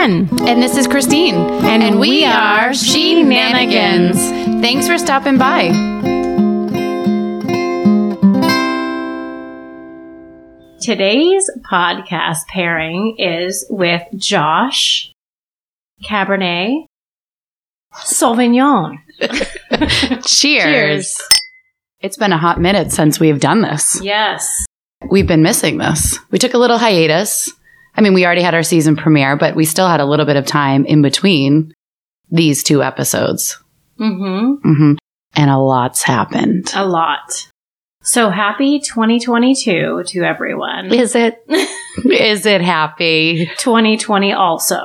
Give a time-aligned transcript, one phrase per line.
[0.00, 0.28] Jen.
[0.48, 1.34] And this is Christine.
[1.34, 4.16] And we are She-Nanigans.
[4.62, 5.68] Thanks for stopping by.
[10.80, 15.12] Today's podcast pairing is with Josh
[16.02, 16.86] Cabernet
[17.94, 18.96] Sauvignon.
[19.20, 20.24] Cheers.
[20.24, 21.22] Cheers.
[22.00, 24.00] It's been a hot minute since we've done this.
[24.02, 24.64] Yes.
[25.10, 26.18] We've been missing this.
[26.30, 27.50] We took a little hiatus.
[28.00, 30.36] I mean, we already had our season premiere, but we still had a little bit
[30.36, 31.74] of time in between
[32.30, 33.62] these two episodes.
[33.98, 34.54] Mm-hmm.
[34.74, 34.92] hmm
[35.34, 36.72] And a lot's happened.
[36.74, 37.46] A lot.
[38.02, 40.94] So happy 2022 to everyone.
[40.94, 41.44] Is it?
[42.06, 43.50] Is it happy?
[43.58, 44.80] 2020 also.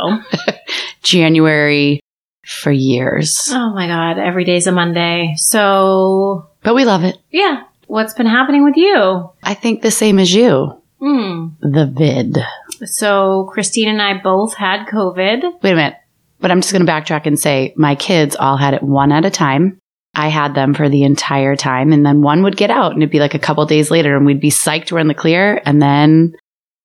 [1.01, 2.01] January
[2.45, 3.47] for years.
[3.49, 4.19] Oh my God.
[4.19, 5.35] Every day's a Monday.
[5.37, 7.17] So But we love it.
[7.31, 7.63] yeah.
[7.87, 9.29] What's been happening with you?
[9.41, 10.81] I think the same as you.
[10.99, 11.49] Hmm.
[11.61, 12.37] The vid.
[12.85, 15.61] So Christine and I both had COVID.
[15.61, 15.95] Wait a minute.
[16.39, 19.25] But I'm just going to backtrack and say my kids all had it one at
[19.25, 19.79] a time.
[20.13, 21.91] I had them for the entire time.
[21.91, 24.25] And then one would get out and it'd be like a couple days later and
[24.25, 25.61] we'd be psyched we're in the clear.
[25.65, 26.35] And then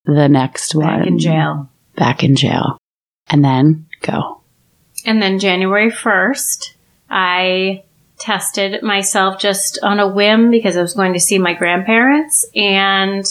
[0.05, 0.87] the next one.
[0.87, 1.71] Back in jail.
[1.97, 2.79] Back in jail.
[3.29, 4.41] And then go.
[5.05, 6.75] And then January 1st,
[7.09, 7.85] I
[8.19, 13.25] tested myself just on a whim because I was going to see my grandparents and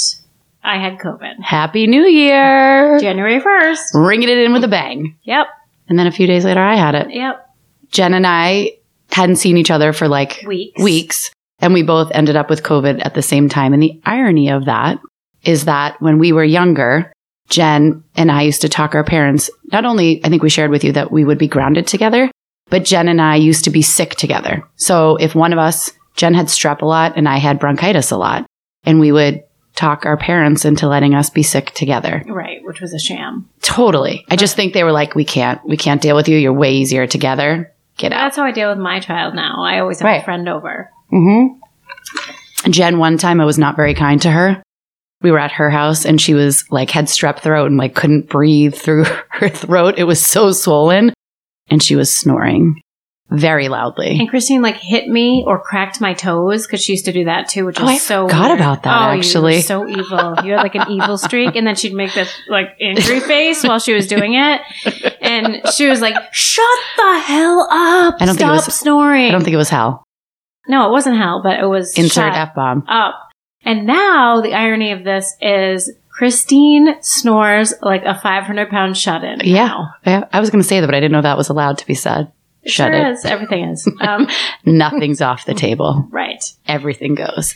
[0.63, 1.41] I had COVID.
[1.41, 2.99] Happy New Year.
[2.99, 3.79] January 1st.
[3.93, 5.15] Ringing it in with a bang.
[5.23, 5.47] Yep.
[5.87, 7.11] And then a few days later, I had it.
[7.11, 7.45] Yep.
[7.91, 8.73] Jen and I
[9.11, 10.81] hadn't seen each other for like Weeks.
[10.81, 13.73] weeks and we both ended up with COVID at the same time.
[13.73, 14.99] And the irony of that
[15.43, 17.11] is that when we were younger,
[17.49, 19.49] Jen and I used to talk our parents.
[19.71, 22.29] Not only, I think we shared with you that we would be grounded together,
[22.69, 24.63] but Jen and I used to be sick together.
[24.75, 28.17] So if one of us, Jen had strep a lot and I had bronchitis a
[28.17, 28.45] lot,
[28.83, 29.43] and we would
[29.79, 32.23] talk our parents into letting us be sick together.
[32.27, 33.49] Right, which was a sham.
[33.61, 34.25] Totally.
[34.29, 36.37] I just think they were like, we can't, we can't deal with you.
[36.37, 37.71] You're way easier together.
[37.97, 38.19] Get out.
[38.25, 39.63] That's how I deal with my child now.
[39.63, 40.21] I always have Right.
[40.21, 40.89] a friend over.
[41.11, 42.71] Mm-hmm.
[42.71, 44.61] Jen, one time I was not very kind to her.
[45.21, 48.29] We were at her house and she was like had strep throat and like couldn't
[48.29, 49.95] breathe through her throat.
[49.97, 51.13] It was so swollen
[51.69, 52.81] and she was snoring
[53.31, 54.17] very loudly.
[54.19, 57.47] And Christine like hit me or cracked my toes because she used to do that
[57.47, 58.59] too, which Oh, is I so forgot weird.
[58.59, 59.61] about that, Oh, actually.
[59.61, 60.35] so evil.
[60.43, 63.79] You had like an evil streak, and then she'd make this like angry face while
[63.79, 64.61] she was doing it,
[65.21, 68.15] and she was like, "Shut the hell up!
[68.19, 70.03] I don't think it Stop was- snoring." I don't think it was hell.
[70.67, 72.83] no, it wasn't hell, but it was Insert F bomb.
[72.87, 73.15] up.
[73.63, 79.39] And now the irony of this is Christine snores like a 500 pound shut in.
[79.43, 79.85] Yeah.
[80.05, 80.25] yeah.
[80.31, 81.93] I was going to say that, but I didn't know that was allowed to be
[81.93, 82.31] said.
[82.63, 83.11] It Shut sure it.
[83.13, 83.25] is.
[83.25, 83.89] Everything is.
[84.01, 84.27] Um,
[84.65, 86.07] Nothing's off the table.
[86.11, 86.43] right.
[86.67, 87.55] Everything goes.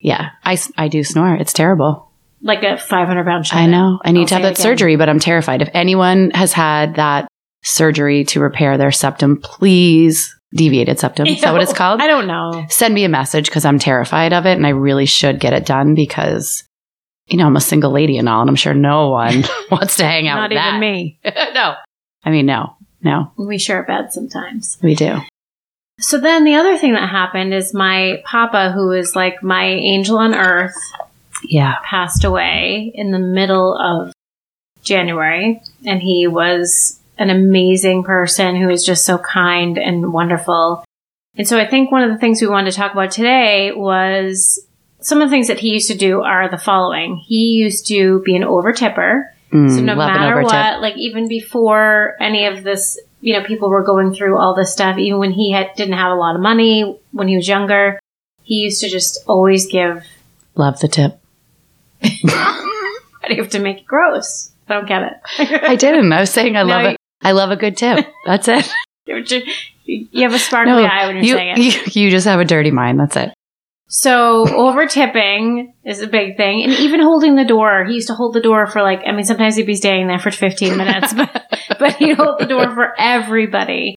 [0.00, 0.30] Yeah.
[0.44, 1.34] I, I do snore.
[1.34, 2.10] It's terrible.
[2.40, 3.98] Like a 500 pound shut I know.
[4.04, 5.60] I need I'll to have that surgery, but I'm terrified.
[5.62, 7.26] If anyone has had that
[7.64, 11.26] surgery to repair their septum, please deviated septum.
[11.26, 12.00] Is that what it's called?
[12.00, 12.64] I don't know.
[12.70, 15.66] Send me a message because I'm terrified of it and I really should get it
[15.66, 16.62] done because,
[17.26, 20.04] you know, I'm a single lady and all, and I'm sure no one wants to
[20.04, 21.18] hang out Not with even me.
[21.24, 21.74] no.
[22.24, 24.78] I mean, no, no, We share a bed sometimes.
[24.82, 25.18] we do.
[26.00, 30.18] So then the other thing that happened is my papa, who is like my angel
[30.18, 30.74] on earth,
[31.48, 31.76] Yeah.
[31.84, 34.12] passed away in the middle of
[34.82, 35.60] January.
[35.84, 40.84] And he was an amazing person who was just so kind and wonderful.
[41.36, 44.64] And so I think one of the things we wanted to talk about today was
[45.00, 47.16] some of the things that he used to do are the following.
[47.26, 49.32] He used to be an over tipper.
[49.52, 53.82] Mm, So no matter what, like even before any of this, you know, people were
[53.84, 56.98] going through all this stuff, even when he had didn't have a lot of money
[57.12, 57.98] when he was younger,
[58.42, 60.04] he used to just always give.
[60.54, 61.18] Love the tip.
[62.00, 64.50] Why do you have to make it gross?
[64.68, 65.62] I don't get it.
[65.62, 66.12] I didn't.
[66.12, 66.96] I was saying I No, love it.
[67.22, 68.06] I love a good tip.
[68.26, 68.70] That's it.
[69.06, 71.96] you have a sparkly eye when you're you, saying it.
[71.96, 73.00] you, you just have a dirty mind.
[73.00, 73.32] That's it.
[73.88, 77.84] So over tipping is a big thing, and even holding the door.
[77.86, 80.18] He used to hold the door for like, I mean, sometimes he'd be staying there
[80.18, 81.48] for 15 minutes, but
[81.78, 83.96] but he'd hold the door for everybody.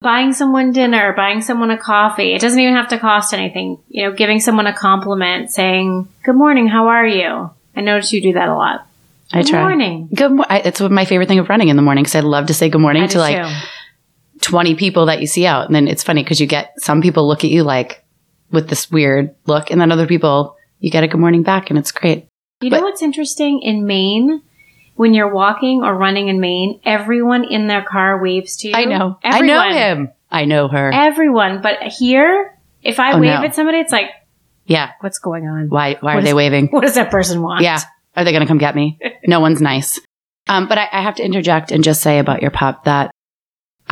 [0.00, 2.34] Buying someone dinner, buying someone a coffee.
[2.34, 3.78] It doesn't even have to cost anything.
[3.88, 8.22] You know, giving someone a compliment, saying, "Good morning, how are you?" I notice you
[8.22, 8.86] do that a lot.
[9.32, 9.62] I try.
[9.62, 10.08] morning.
[10.14, 10.30] Good.
[10.30, 10.62] morning.
[10.64, 12.80] It's my favorite thing of running in the morning because I love to say good
[12.80, 13.68] morning I to like too.
[14.42, 15.66] 20 people that you see out.
[15.66, 18.03] And then it's funny because you get some people look at you like
[18.50, 21.78] with this weird look, and then other people, you get a good morning back, and
[21.78, 22.26] it's great.
[22.60, 24.42] You know what's interesting in Maine?
[24.96, 28.74] When you're walking or running in Maine, everyone in their car waves to you.
[28.76, 29.18] I know.
[29.24, 29.50] Everyone.
[29.58, 30.12] I know him.
[30.30, 30.90] I know her.
[30.92, 31.62] Everyone.
[31.62, 33.42] But here, if I Oh, wave no.
[33.44, 34.10] at somebody, it's like,
[34.66, 34.92] yeah.
[35.00, 35.68] what's going on?
[35.68, 35.94] Why?
[36.00, 36.68] Why What are is- they waving?
[36.68, 37.62] What does that person want?
[37.64, 37.80] Yeah.
[38.16, 38.98] Are they going to come get me?
[39.26, 39.98] No one's nice.
[40.48, 43.10] Um, but I, I have to interject and just say about your pup that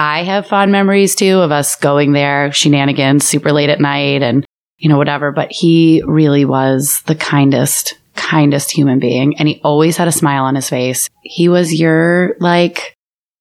[0.03, 4.45] I have fond memories too of us going there, shenanigans, super late at night and,
[4.77, 5.31] you know, whatever.
[5.31, 9.39] But he really was the kindest, kindest human being.
[9.39, 11.09] And he always had a smile on his face.
[11.23, 12.97] He was your like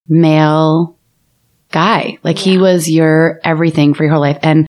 [0.08, 1.00] male
[1.72, 2.20] guy.
[2.22, 4.38] Like he was your everything for your whole life.
[4.44, 4.68] And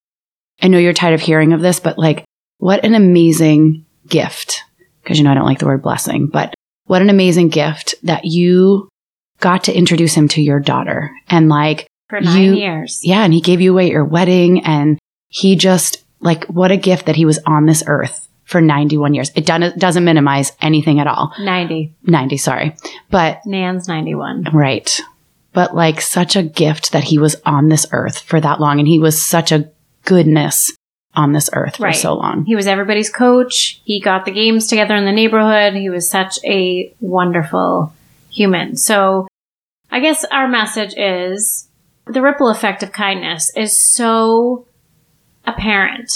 [0.62, 2.24] I know you're tired of hearing of this, but like
[2.56, 4.62] what an amazing gift.
[5.04, 6.54] Cause you know, I don't like the word blessing, but
[6.84, 8.88] what an amazing gift that you
[9.42, 13.00] got to introduce him to your daughter and like For nine You- years.
[13.04, 14.98] yeah, and he gave you away at your wedding and
[15.28, 19.30] he just like what a gift that he was on this earth for 91 years.
[19.34, 21.32] It doesn't doesn't minimize anything at all.
[21.40, 21.92] 90.
[22.04, 22.74] 90, sorry.
[23.10, 24.44] But Nan's 91.
[24.52, 25.00] right.
[25.54, 28.88] But like such a gift that he was on this earth for that long and
[28.88, 29.70] he was such a
[30.04, 30.72] goodness
[31.14, 31.94] on this earth for Right.
[31.96, 32.44] so long.
[32.46, 33.80] He was everybody's coach.
[33.84, 35.74] He got the games together in the neighborhood.
[35.74, 37.92] He was such a wonderful
[38.30, 38.76] human.
[38.76, 39.26] So
[39.92, 41.68] I guess our message is
[42.06, 44.66] the ripple effect of kindness is so
[45.44, 46.10] apparent.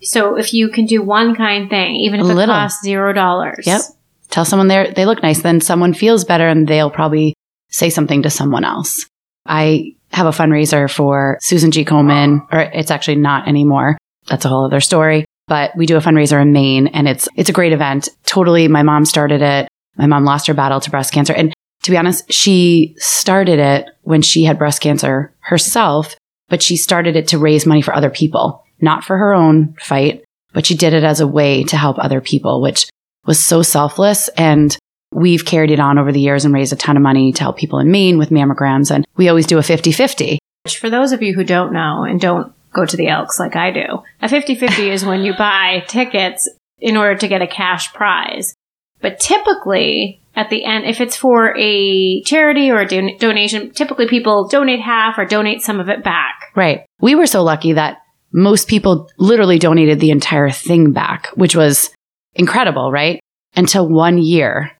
[0.00, 2.54] So if you can do one kind thing, even if it little.
[2.54, 3.66] costs zero dollars.
[3.66, 3.82] Yep.
[4.30, 7.34] Tell someone they they look nice, then someone feels better and they'll probably
[7.70, 9.06] say something to someone else.
[9.44, 11.84] I have a fundraiser for Susan G.
[11.84, 13.98] Komen, or it's actually not anymore.
[14.26, 15.26] That's a whole other story.
[15.48, 18.08] But we do a fundraiser in Maine and it's it's a great event.
[18.24, 19.68] Totally my mom started it.
[19.96, 21.34] My mom lost her battle to breast cancer.
[21.34, 21.52] And
[21.82, 26.16] to be honest, she started it when she had breast cancer herself,
[26.48, 30.24] but she started it to raise money for other people, not for her own fight,
[30.52, 32.88] but she did it as a way to help other people, which
[33.26, 34.28] was so selfless.
[34.28, 34.76] And
[35.12, 37.56] we've carried it on over the years and raised a ton of money to help
[37.56, 38.90] people in Maine with mammograms.
[38.90, 40.38] And we always do a 50 50.
[40.64, 43.56] Which for those of you who don't know and don't go to the Elks like
[43.56, 46.48] I do, a 50-50 is when you buy tickets
[46.78, 48.54] in order to get a cash prize.
[49.00, 54.06] But typically at the end, if it's for a charity or a don- donation, typically
[54.06, 56.52] people donate half or donate some of it back.
[56.54, 56.86] Right.
[57.00, 57.98] We were so lucky that
[58.32, 61.90] most people literally donated the entire thing back, which was
[62.34, 63.18] incredible, right?
[63.56, 64.70] Until one year,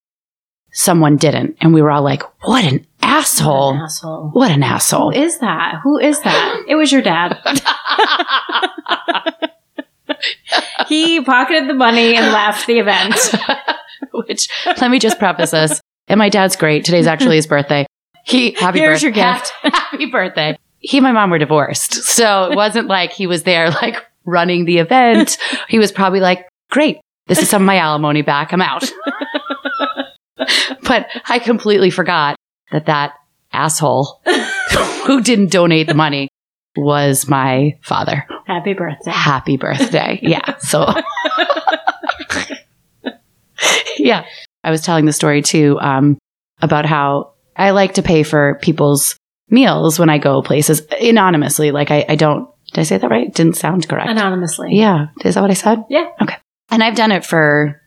[0.71, 1.57] someone didn't.
[1.61, 3.75] And we were all like, what an asshole.
[3.75, 4.31] An asshole.
[4.33, 5.11] What an asshole.
[5.11, 5.81] is that?
[5.83, 6.63] Who is that?
[6.69, 7.37] It was your dad.
[10.89, 13.15] he pocketed the money and left the event.
[14.13, 15.81] Which, let me just preface this.
[16.07, 16.85] And my dad's great.
[16.85, 17.87] Today's actually his birthday.
[18.25, 19.53] He, happy Here's birth- your gift.
[19.63, 20.59] Happy birthday.
[20.81, 21.95] He and my mom were divorced.
[21.95, 25.39] So it wasn't like he was there like running the event.
[25.69, 27.01] He was probably like, great.
[27.27, 28.53] This is some of my alimony back.
[28.53, 28.91] I'm out.
[30.83, 32.37] but I completely forgot
[32.71, 33.15] that that
[33.53, 34.21] asshole
[35.07, 36.29] who didn't donate the money
[36.79, 38.27] was my father.
[38.47, 39.11] Happy birthday.
[39.11, 40.19] Happy birthday.
[40.29, 40.57] Yeah.
[40.59, 40.87] So,
[43.99, 44.25] yeah.
[44.65, 46.19] I was telling the story too um,
[46.61, 49.17] about how I like to pay for people's
[49.51, 51.71] meals when I go places anonymously.
[51.71, 53.33] Like, I, I don't, did I say that right?
[53.33, 54.11] Didn't sound correct.
[54.11, 54.77] Anonymously.
[54.77, 55.07] Yeah.
[55.25, 55.85] Is that what I said?
[55.89, 56.09] Yeah.
[56.21, 56.37] Okay.
[56.71, 57.81] And I've done it for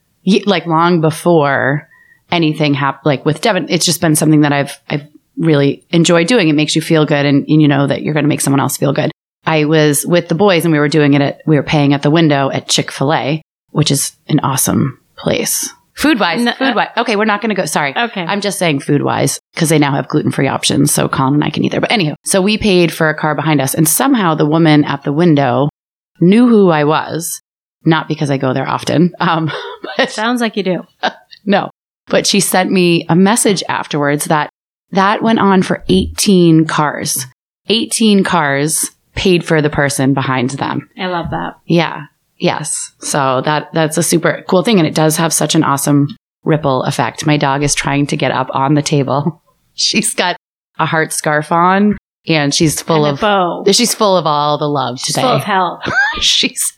[0.46, 1.88] like long before
[2.32, 3.68] anything happened, like with Devin.
[3.70, 5.08] It's just been something that I've, I've
[5.42, 6.50] really enjoy doing.
[6.50, 8.60] It makes you feel good and, and you know that you're going to make someone
[8.60, 9.12] else feel good.
[9.46, 12.04] I was with the boys and we were doing it at, we were paying at
[12.04, 15.70] the window at Chick fil A, which is an awesome place.
[15.96, 16.90] Food wise, No, uh, food wise.
[16.98, 17.16] Okay.
[17.16, 17.66] We're not going to go.
[17.66, 17.94] Sorry.
[17.96, 18.22] Okay.
[18.24, 20.92] I'm just saying food wise because they now have gluten free options.
[20.92, 21.82] So Colin and I can eat there.
[21.82, 25.04] But anywho, so we paid for a car behind us and somehow the woman at
[25.04, 25.70] the window
[26.20, 27.42] knew who I was.
[27.84, 29.14] Not because I go there often.
[29.20, 29.52] Um,
[29.98, 30.84] but Sounds like you do.
[31.46, 31.72] no,
[32.08, 34.50] but she sent me a message afterwards that
[34.92, 37.26] that went on for 18 cars.
[37.70, 40.90] 18 cars paid for the person behind them.
[40.98, 41.60] I love that.
[41.66, 42.06] Yeah.
[42.38, 42.92] Yes.
[43.00, 46.84] So that that's a super cool thing and it does have such an awesome ripple
[46.84, 47.26] effect.
[47.26, 49.42] My dog is trying to get up on the table.
[49.76, 50.38] She's got
[50.80, 55.00] a heart scarf on and she's full and of she's full of all the love
[55.00, 55.22] She's today.
[55.22, 55.82] full of hell.
[56.22, 56.74] she's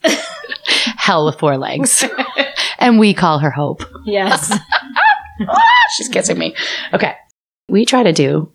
[0.98, 2.06] hell with four legs.
[2.80, 3.84] and we call her hope.
[4.06, 4.58] yes.
[5.96, 6.56] She's kissing me.
[6.94, 7.14] Okay.
[7.74, 8.52] We try to do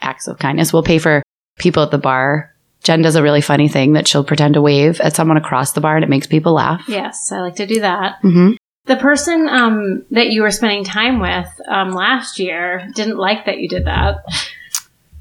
[0.00, 0.72] acts of kindness.
[0.72, 1.20] We'll pay for
[1.58, 2.54] people at the bar.
[2.84, 5.80] Jen does a really funny thing that she'll pretend to wave at someone across the
[5.80, 6.84] bar and it makes people laugh.
[6.86, 8.18] Yes, I like to do that.
[8.22, 8.52] hmm
[8.84, 13.58] The person um, that you were spending time with um, last year didn't like that
[13.58, 14.24] you did that.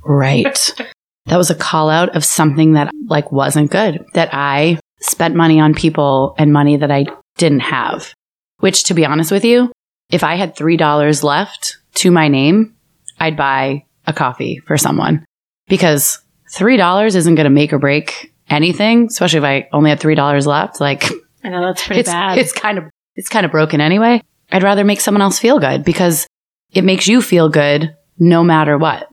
[0.06, 0.46] Right.
[1.26, 4.06] that was a call out of something that like wasn't good.
[4.14, 7.08] That I spent money on people and money that I
[7.38, 8.14] didn't have.
[8.60, 9.72] Which to be honest with you,
[10.12, 12.76] if I had $3 left to my name,
[13.22, 15.24] I'd buy a coffee for someone
[15.68, 16.20] because
[16.54, 20.82] $3 isn't going to make or break anything, especially if I only had $3 left.
[20.82, 21.06] Like
[21.44, 22.38] I know that's pretty it's, bad.
[22.40, 22.86] it's kind of,
[23.16, 24.22] it's kind of broken anyway.
[24.52, 26.28] I'd rather make someone else feel good because
[26.74, 29.08] it makes you feel good no matter what.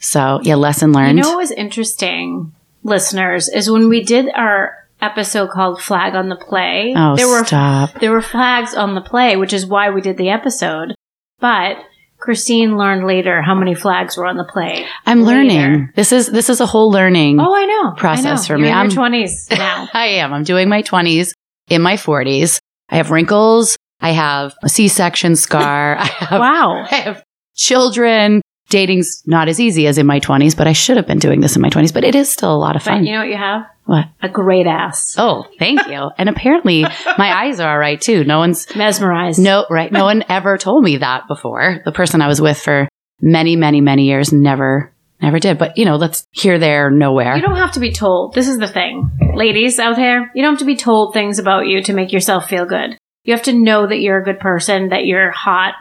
[0.00, 1.18] So yeah, lesson learned.
[1.18, 6.28] You know what was interesting, listeners, is when we did our episode called Flag on
[6.28, 6.92] the Play.
[6.96, 8.00] oh, there were stop.
[8.00, 10.94] there were flags on the play, which is why we did the episode.
[11.38, 11.78] But
[12.24, 14.86] Christine learned later how many flags were on the play.
[15.04, 15.40] I'm later.
[15.44, 15.90] learning.
[15.94, 17.38] This is this is a whole learning.
[17.38, 17.92] Oh, I know.
[17.98, 18.42] Process I know.
[18.46, 18.72] for You're me.
[18.72, 19.88] I'm- twenties now.
[19.92, 20.32] I am.
[20.32, 21.32] I'm doing my 20s
[21.68, 22.60] in my 40s.
[22.88, 23.76] I have wrinkles.
[24.00, 25.96] I have a C-section scar.
[26.00, 26.86] I have wow.
[26.90, 27.22] I have
[27.56, 28.40] children.
[28.70, 31.54] Dating's not as easy as in my 20s, but I should have been doing this
[31.56, 33.04] in my 20s, but it is still a lot of But fun.
[33.06, 33.62] you know what you have?
[33.84, 34.06] what?
[34.22, 35.14] A great ass.
[35.18, 36.10] Oh, thank you.
[36.16, 36.82] and apparently
[37.18, 38.24] my eyes are all right too.
[38.24, 39.38] No one's Mesmerized.
[39.38, 39.92] no, right.
[39.92, 41.80] No one ever told me that before.
[41.84, 42.88] The person I was with for
[43.20, 45.58] many, many, many years never, never did.
[45.58, 47.36] But you know, let's here, there, nowhere.
[47.36, 48.34] You don't have to be told.
[48.34, 49.10] This is the thing.
[49.34, 52.48] Ladies out there, you don't have to be told things about you to make yourself
[52.48, 52.96] feel good.
[53.24, 55.74] You have to know that you're a good person, that you're hot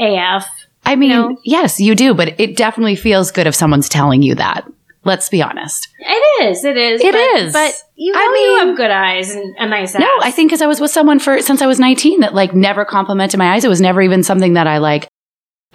[0.00, 0.46] AF.
[0.86, 1.36] I mean, know?
[1.44, 4.66] yes, you do, but it definitely feels good if someone's telling you that.
[5.04, 5.88] Let's be honest.
[5.98, 6.64] It is.
[6.64, 7.00] It is.
[7.00, 7.52] It but, is.
[7.52, 10.00] But you know I you have good eyes and a nice ass.
[10.00, 12.54] No, I think because I was with someone for since I was 19 that like
[12.54, 13.64] never complimented my eyes.
[13.64, 15.08] It was never even something that I like,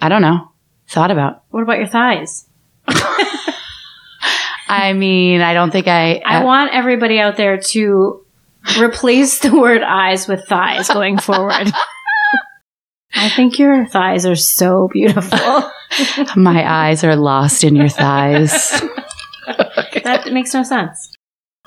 [0.00, 0.50] I don't know,
[0.88, 1.44] thought about.
[1.50, 2.46] What about your thighs?
[4.68, 6.22] I mean, I don't think I.
[6.24, 8.24] I uh, want everybody out there to
[8.78, 11.70] replace the word eyes with thighs going forward.
[13.14, 15.38] I think your thighs are so beautiful.
[16.36, 18.70] my eyes are lost in your thighs.
[20.04, 21.14] that makes no sense.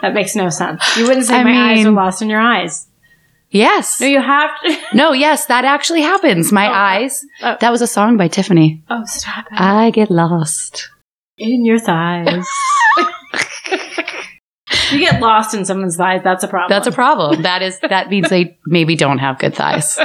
[0.01, 0.81] That makes no sense.
[0.97, 2.87] You wouldn't say I my eyes are lost in your eyes.
[3.49, 4.01] yes.
[4.01, 4.77] No, you have to.
[4.93, 6.51] No, yes, that actually happens.
[6.51, 6.71] My Oh.
[6.71, 7.25] Uh, eyes.
[7.41, 7.57] Oh.
[7.61, 8.83] That was a song by Tiffany.
[8.89, 9.59] Oh, stop it.
[9.59, 10.89] I get lost.
[11.37, 12.45] in your thighs.
[14.91, 16.69] you get lost in someone's thighs, that's a problem.
[16.69, 17.41] That's a problem.
[17.43, 19.97] That is that means they maybe don't have good thighs.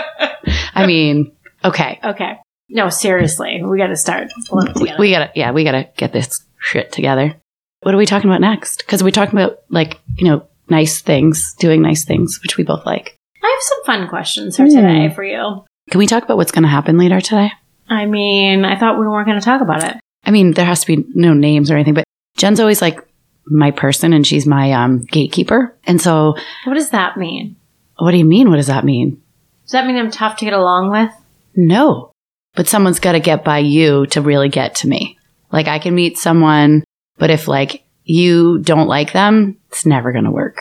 [0.74, 1.32] I mean,
[1.64, 1.98] okay.
[2.04, 2.38] Okay.
[2.68, 3.62] No, seriously.
[3.62, 4.28] We got to start.
[4.52, 7.34] We, we gotta yeah, we gotta get this shit together.
[7.82, 8.78] What are we talking about next?
[8.78, 12.84] Because we're talking about like, you know, nice things, doing nice things, which we both
[12.86, 13.16] like.
[13.42, 14.68] I have some fun questions for Hmm.
[14.76, 15.64] today for you.
[15.90, 17.50] Can we talk about what's gonna happen later today?
[17.88, 19.96] I mean, I thought we weren't going to talk about it.
[20.24, 22.04] I mean, there has to be no names or anything, but
[22.36, 23.00] Jen's always like
[23.46, 25.76] my person and she's my um gatekeeper.
[25.88, 26.36] And so
[26.66, 27.56] What does that mean?
[27.98, 28.48] what do you mean?
[28.48, 29.20] What does that mean?
[29.70, 31.10] Does that mean I'm tough to get along with?
[31.54, 32.10] No.
[32.56, 35.16] But someone's got to get by you to really get to me.
[35.52, 36.82] Like I can meet someone,
[37.18, 40.58] but if like you don't like them, it's never going to work.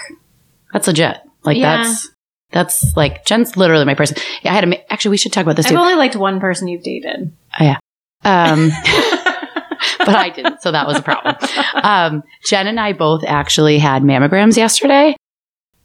[0.74, 1.18] That's legit.
[1.44, 1.78] Like Yeah.
[1.78, 2.10] that's
[2.52, 4.18] that's like Jen's literally my person.
[4.44, 5.78] Yeah, I had ma- actually we should talk about this I've too.
[5.80, 7.34] only liked one person you've dated.
[7.60, 7.78] Oh, yeah.
[8.24, 8.70] Um
[9.98, 11.36] but I didn't, so that was a problem.
[11.82, 15.16] Um Jen and I both actually had mammograms yesterday.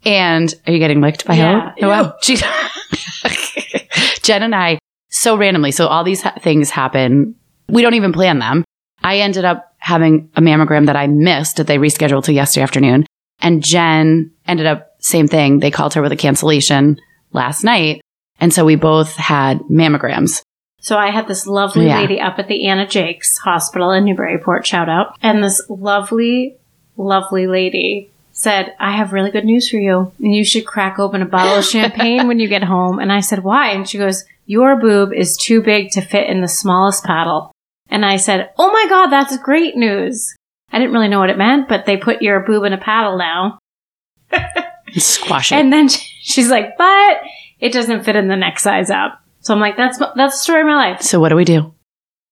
[0.04, 1.72] And are you getting licked by Yeah.
[1.82, 2.14] Oh, wow.
[2.22, 2.36] She-
[4.22, 4.78] Jen and I
[5.10, 5.70] so randomly.
[5.70, 7.34] So all these ha- things happen.
[7.68, 8.64] We don't even plan them.
[9.02, 13.06] I ended up having a mammogram that I missed that they rescheduled to yesterday afternoon.
[13.40, 15.58] And Jen ended up same thing.
[15.60, 16.98] They called her with a cancellation
[17.32, 18.00] last night.
[18.40, 20.40] And so we both had mammograms.
[20.80, 22.00] So I had this lovely Yeah.
[22.00, 25.16] lady up at the Anna Jaques Hospital in Newburyport, shout out.
[25.22, 26.56] And this lovely,
[26.96, 30.12] lovely lady said, I have really good news for you.
[30.18, 32.98] And you should crack open a bottle of champagne when you get home.
[32.98, 33.70] And I said, why?
[33.70, 37.52] And she goes, your boob is too big to fit in the smallest paddle.
[37.88, 40.34] And I said, oh my God, that's great news.
[40.70, 43.16] I didn't really know what it meant, but they put your boob in a paddle
[43.16, 43.58] now.
[44.96, 45.56] Squash it.
[45.56, 47.18] And then she's like, but
[47.60, 49.20] it doesn't fit in the next size up.
[49.40, 51.02] So I'm like, that's, that's the story of my life.
[51.02, 51.72] so what do we do?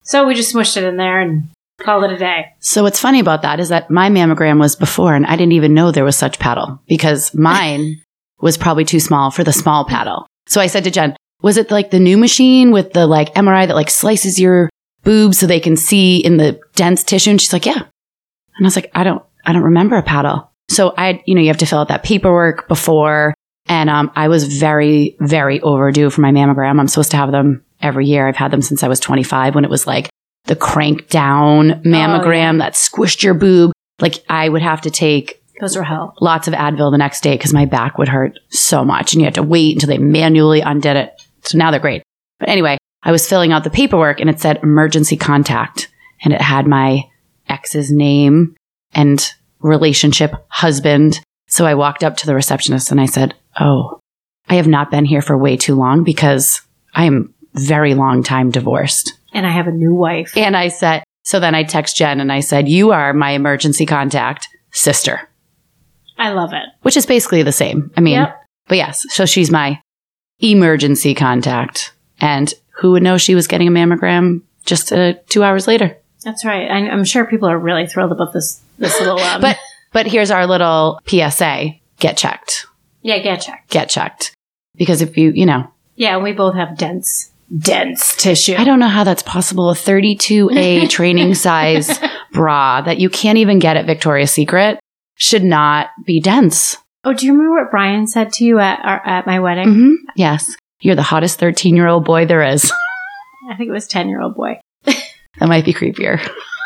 [0.03, 1.49] So we just smushed it in there and
[1.83, 2.47] called it a day.
[2.61, 5.75] So what's funny about that is that my mammogram was before and I didn't even
[5.75, 8.01] know there was such paddle because mine
[8.41, 10.27] was probably too small for the small paddle.
[10.47, 13.67] So I said to Jen, was it like the new machine with the like MRI
[13.67, 14.71] that like slices your
[15.03, 17.31] boobs so they can see in the dense tissue?
[17.31, 17.79] And she's like, yeah.
[17.79, 20.51] And I was like, I don't, I don't remember a paddle.
[20.69, 23.35] So I, you know, you have to fill out that paperwork before.
[23.67, 26.81] And, um, I was very, very overdue for my mammogram.
[26.81, 28.27] I'm supposed to have them every year.
[28.27, 30.09] I've had them since I was 25 when it was like
[30.45, 33.73] the crank down mammogram oh, that squished your boob.
[34.01, 36.15] Like I would have to take Those were hell.
[36.21, 39.27] lots of Advil the next day because my back would hurt so much and you
[39.27, 41.23] had to wait until they manually undid it.
[41.43, 42.03] So now they're great.
[42.41, 45.89] But anyway, I was filling out the paperwork and it said emergency contact
[46.25, 47.03] and it had my
[47.49, 48.57] ex's name
[48.95, 51.21] and relationship husband.
[51.49, 54.01] So I walked up to the receptionist and I said, Oh,
[54.49, 56.63] I have not been here for way too long because
[56.95, 59.19] I am very long time divorced.
[59.33, 60.37] And I have a new wife.
[60.37, 63.87] And I said, so then I text Jen and I said, you are my emergency
[63.87, 65.29] contact sister,
[66.19, 66.65] I love it.
[66.83, 67.91] which is basically the same.
[67.97, 68.43] I mean, Yep.
[68.69, 69.81] but yes, so she's my
[70.41, 71.93] emergency contact.
[72.21, 75.97] And who would know she was getting a mammogram just uh, two hours later?
[76.25, 76.71] That's right.
[76.71, 78.61] I, I'm sure people are really thrilled about this.
[78.79, 79.59] This little, um, But
[79.93, 82.67] but here's our little PSA: get checked,
[83.03, 83.71] yeah, get checked.
[83.71, 84.33] get checked,
[84.77, 88.55] because if you you know Yeah, we both have dense, dense tissue.
[88.57, 89.71] I don't know how that's possible.
[89.71, 91.99] A 32A training size
[92.33, 94.79] bra that you can't even get at Victoria's Secret
[95.17, 96.77] should not be dense.
[97.05, 99.73] Oh, do you remember what Brian said to you at our, at my wedding?
[99.75, 100.55] hmm Yes.
[100.81, 102.71] You're the hottest 13 year old boy there is.
[103.51, 104.61] I think it was ten year old boy.
[104.85, 106.21] That might be creepier.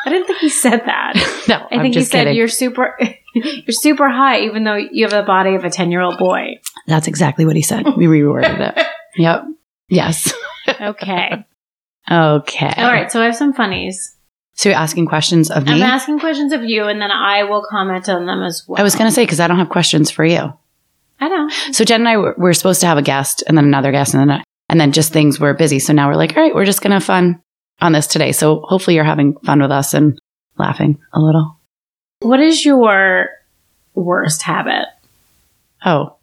[0.05, 1.15] I didn't think he said that.
[1.49, 2.37] No, I think he said kidding.
[2.37, 2.99] you're super,
[3.35, 6.59] you're super high, even though you have the body of a ten year old boy.
[6.89, 7.87] That's exactly what he said.
[7.97, 8.87] We reworded it.
[9.17, 9.45] Yep.
[9.89, 10.33] Yes.
[10.69, 11.45] Okay.
[12.11, 12.73] Okay.
[12.77, 13.11] All right.
[13.11, 14.17] So I have some funnies.
[14.55, 15.73] So you're asking questions of me?
[15.73, 18.81] I'm asking questions of you, and then I will comment on them as well.
[18.81, 20.53] I was going to say, because I don't have questions for you.
[21.21, 21.49] I know.
[21.73, 24.15] So Jen and I were, were supposed to have a guest and then another guest
[24.15, 25.79] and then, and then just things were busy.
[25.79, 27.43] So now we're like, all right, we're just going to have fun
[27.81, 28.33] on this today.
[28.33, 30.19] So hopefully you're having fun with us and
[30.59, 31.59] laughing a little.
[32.21, 33.29] What is your
[33.95, 34.87] worst habit?
[35.85, 36.17] Oh,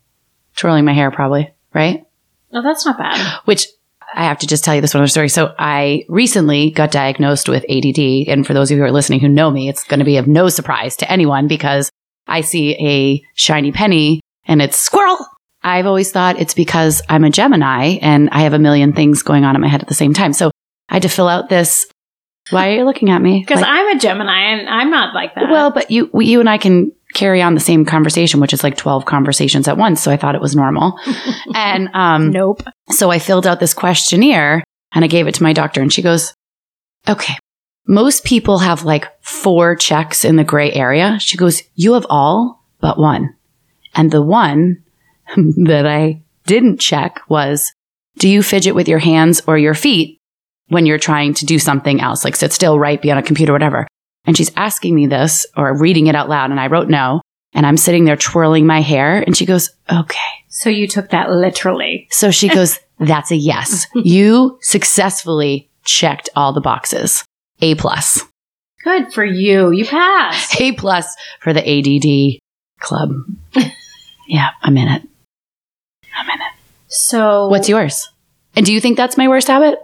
[0.55, 2.05] twirling my hair probably, right?
[2.51, 3.41] Oh, that's not bad.
[3.45, 3.67] Which
[4.15, 5.29] I have to just tell you this one other story.
[5.29, 8.27] So I recently got diagnosed with ADD.
[8.27, 10.17] And for those of you who are listening who know me, it's going to be
[10.17, 11.89] of no surprise to anyone because
[12.27, 15.17] I see a shiny penny and it's squirrel.
[15.63, 19.45] I've always thought it's because I'm a Gemini and I have a million things going
[19.45, 20.33] on in my head at the same time.
[20.33, 20.51] So
[20.89, 21.85] I had to fill out this.
[22.49, 23.39] Why are you looking at me?
[23.47, 25.49] Because Like- I'm a Gemini, and I'm not like that.
[25.49, 28.77] well, but you, you and I can carry on the same conversation, which is like
[28.77, 30.01] 12 conversations at once.
[30.01, 30.99] So I thought it was normal.
[31.55, 32.63] and, um, nope.
[32.89, 36.01] so I filled out this questionnaire and I gave it to my doctor and she
[36.01, 36.33] goes,
[37.07, 37.35] okay,
[37.87, 41.17] most people have like four checks in the gray area.
[41.19, 43.35] She goes, you have all but one.
[43.95, 44.83] And the one
[45.65, 47.73] that I didn't check was,
[48.17, 50.19] do you fidget with your hands or your feet
[50.67, 53.53] when you're trying to do something else, like sit still, write, be on a computer,
[53.53, 53.87] whatever?
[54.25, 56.51] And she's asking me this or reading it out loud.
[56.51, 57.21] And I wrote no.
[57.53, 59.19] And I'm sitting there twirling my hair.
[59.19, 60.19] And she goes, okay.
[60.49, 62.07] So you took that literally.
[62.09, 63.85] So she goes, that's a yes.
[63.95, 67.23] You successfully checked all the boxes.
[67.61, 68.21] A plus.
[68.83, 69.71] Good for you.
[69.71, 70.55] You passed.
[70.59, 72.39] A plus for the ADD
[72.79, 73.11] club.
[74.27, 75.07] yeah, I'm in it.
[76.15, 76.53] I'm in it.
[76.87, 78.09] So What's yours?
[78.55, 79.79] And do you think that's my worst habit?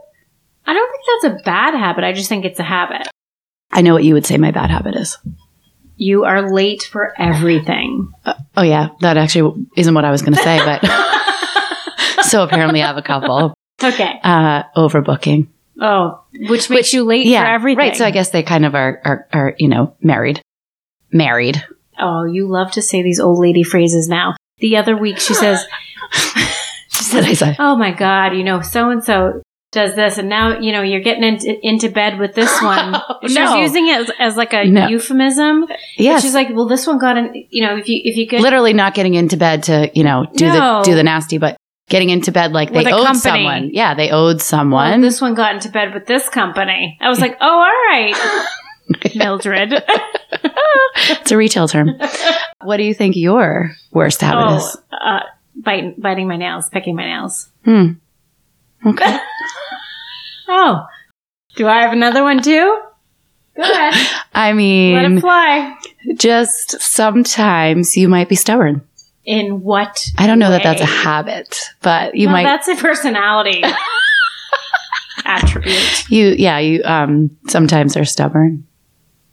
[0.66, 2.04] I don't think that's a bad habit.
[2.04, 3.08] I just think it's a habit.
[3.72, 5.18] I know what you would say my bad habit is.
[5.96, 8.12] You are late for everything.
[8.56, 12.88] Oh yeah, that actually isn't what I was going to say, but so apparently I
[12.88, 13.54] have a couple.
[13.84, 14.20] Okay.
[14.24, 15.48] Uh, overbooking.
[15.82, 17.78] Oh, which makes you late for everything.
[17.78, 17.96] Right.
[17.96, 20.42] So I guess they kind of are, are, are, you know, married.
[21.12, 21.64] Married.
[22.00, 24.36] Oh, you love to say these old lady phrases now.
[24.60, 25.66] The other week she says,
[26.90, 27.56] she did I say?
[27.60, 31.02] "Oh my God, you know, so and so does this, and now you know you're
[31.02, 33.56] getting into, into bed with this one." She's no.
[33.62, 34.88] using it as, as like a No.
[34.88, 35.68] euphemism.
[35.98, 37.46] yeah she's like, "Well, this one got in.
[37.50, 40.26] You know, if you if you get literally not getting into bed to you know
[40.36, 40.54] do No.
[40.54, 41.58] the do the nasty, but
[41.90, 43.20] getting into bed like they With owed company.
[43.20, 43.70] someone.
[43.74, 45.02] Yeah, they owed well, someone.
[45.02, 48.16] this one got into bed with this company," I was like, "Oh, all right,
[49.16, 49.74] Mildred."
[51.12, 51.90] it's a retail term.
[52.64, 54.78] what do you think your worst habit oh, is?
[54.92, 55.20] uh,
[55.56, 57.50] biting biting my nails, picking my nails.
[57.66, 57.94] Hmm.
[58.86, 59.18] Okay.
[60.52, 60.84] Oh,
[61.58, 62.82] do I have another one too?
[63.56, 63.94] Go ahead,
[64.34, 65.78] I let it mean, fly.
[66.16, 68.82] just sometimes you might be stubborn.
[69.26, 70.04] In what?
[70.18, 72.44] I don't know that that's a habit, but you No, might.
[72.46, 73.64] That's a personality
[75.26, 76.10] attribute.
[76.10, 78.66] You yeah you um sometimes are stubborn.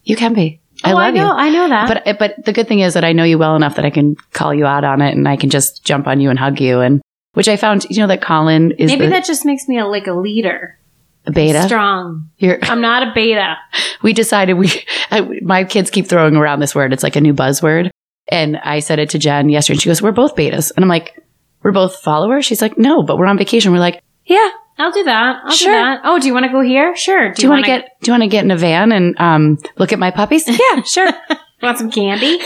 [0.05, 0.61] You can be.
[0.85, 1.25] I oh, love I know.
[1.25, 1.31] you.
[1.31, 2.03] I know that.
[2.05, 4.17] But but the good thing is that I know you well enough that I can
[4.33, 6.81] call you out on it and I can just jump on you and hug you
[6.81, 7.01] and
[7.37, 9.85] which I found you know that Colin is maybe the, that just makes me a,
[9.85, 10.79] like a leader.
[11.27, 11.65] a beta.
[11.65, 12.31] Strong.
[12.39, 13.57] You're, I'm not a beta.
[14.03, 14.71] we decided we
[15.11, 16.95] I, my kids keep throwing around this word.
[16.95, 17.91] It's like a new buzzword.
[18.29, 20.89] And I said it to Jen yesterday and she goes, "We're both betas." And I'm
[20.89, 21.23] like,
[21.63, 25.05] "We're both followers?" She's like, "No, but we're on vacation." We're like, "Yeah, I'll do
[25.05, 25.43] that.
[25.45, 25.73] I'll Sure.
[25.73, 26.01] do that.
[26.05, 26.97] Oh, do you want to go here?
[26.97, 27.33] Sure.
[27.33, 29.59] do you want to get do you want to get in a van and um
[29.77, 31.11] look at my puppies?" yeah, sure.
[31.63, 32.41] want some candy?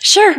[0.00, 0.34] Sure.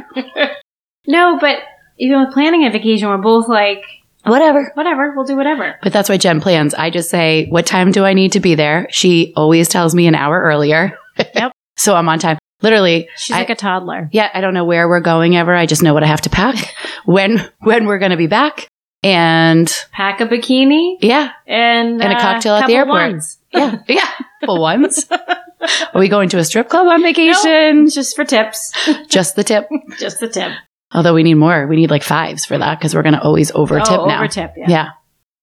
[1.07, 1.59] no, but
[1.97, 3.83] even with planning a vacation, we're both like,
[4.23, 4.71] Whatever.
[4.73, 5.13] whatever.
[5.15, 5.79] We'll do whatever.
[5.81, 6.73] But that's why Jen plans.
[6.73, 8.87] I just say, what time do I need to be there?
[8.89, 10.97] She always tells me an hour earlier.
[11.33, 11.51] Yep.
[11.77, 12.37] so I'm on time.
[12.61, 14.09] Literally, She's I- like a toddler.
[14.11, 15.55] yeah, I don't know where we're going ever.
[15.55, 18.67] I just know what I have to pack, when when we're going to be back,
[19.03, 23.11] and Pack a bikini yeah, and And a uh, cocktail at the airport.
[23.13, 23.37] ones.
[23.51, 24.09] yeah, yeah.
[24.45, 27.89] For once, are we going to a strip club on vacation?
[27.89, 28.71] Just for tips.
[29.07, 29.67] Just the tip.
[29.97, 30.51] Just the tip.
[30.93, 31.67] Although we need more.
[31.67, 34.19] We need like fives for that because we're going to always over tip oh, now.
[34.19, 34.53] over tip.
[34.55, 34.65] Yeah.
[34.69, 34.89] Yeah.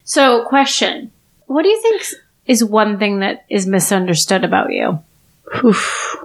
[0.04, 1.12] So, question.
[1.46, 2.02] What do you think
[2.46, 5.00] is one thing that is misunderstood about you?
[5.64, 6.16] Oof.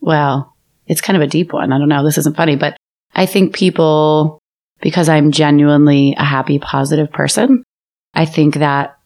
[0.00, 0.54] Well,
[0.86, 1.72] it's kind of a deep one.
[1.72, 2.04] I don't know.
[2.04, 2.76] This isn't funny, but
[3.14, 4.40] I think people,
[4.80, 7.62] because I'm genuinely a happy, positive person,
[8.14, 8.98] I think that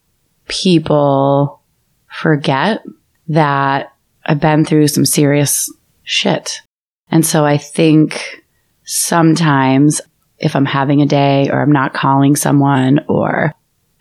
[0.47, 1.61] people
[2.07, 2.83] forget
[3.29, 3.93] that
[4.25, 5.71] I've been through some serious
[6.03, 6.61] shit.
[7.09, 8.42] And so I think
[8.85, 10.01] sometimes
[10.37, 13.53] if I'm having a day or I'm not calling someone or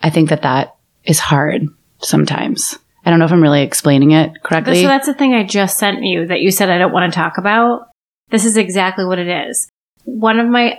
[0.02, 1.68] I think that that is hard
[2.00, 2.78] sometimes.
[3.04, 4.82] I don't know if I'm really explaining it correctly.
[4.82, 7.16] So that's the thing I just sent you that you said I don't want to
[7.16, 7.88] talk about.
[8.30, 9.68] This is exactly what it is.
[10.04, 10.78] One of my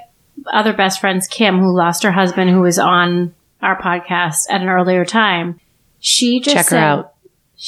[0.52, 4.70] other best friends, Kim, who lost her husband, who was on our podcast at an
[4.70, 5.60] earlier time,
[6.00, 7.14] she just Check her out.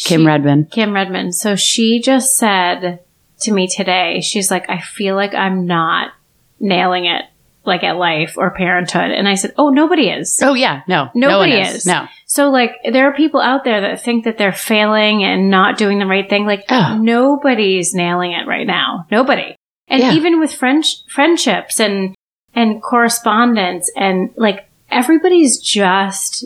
[0.04, 0.66] Kim she- Redman.
[0.72, 1.36] Kim Redmond.
[1.36, 3.00] So she just said
[3.42, 6.12] to me today, she's like, I feel like I'm not
[6.60, 7.24] nailing it
[7.66, 9.10] like at life or parenthood.
[9.12, 10.40] And I said, Oh, nobody is.
[10.44, 11.86] Oh yeah, no, Nobody no one is.
[11.86, 15.78] No, So like there are people out there that think that they're failing and not
[15.78, 16.46] doing the right thing.
[16.46, 16.98] Like Oh.
[17.02, 19.08] nobody's nailing it right now.
[19.12, 19.56] Nobody.
[19.88, 20.14] And Yeah.
[20.14, 22.16] even with friends friendships and
[22.54, 26.46] and correspondence and like everybody's just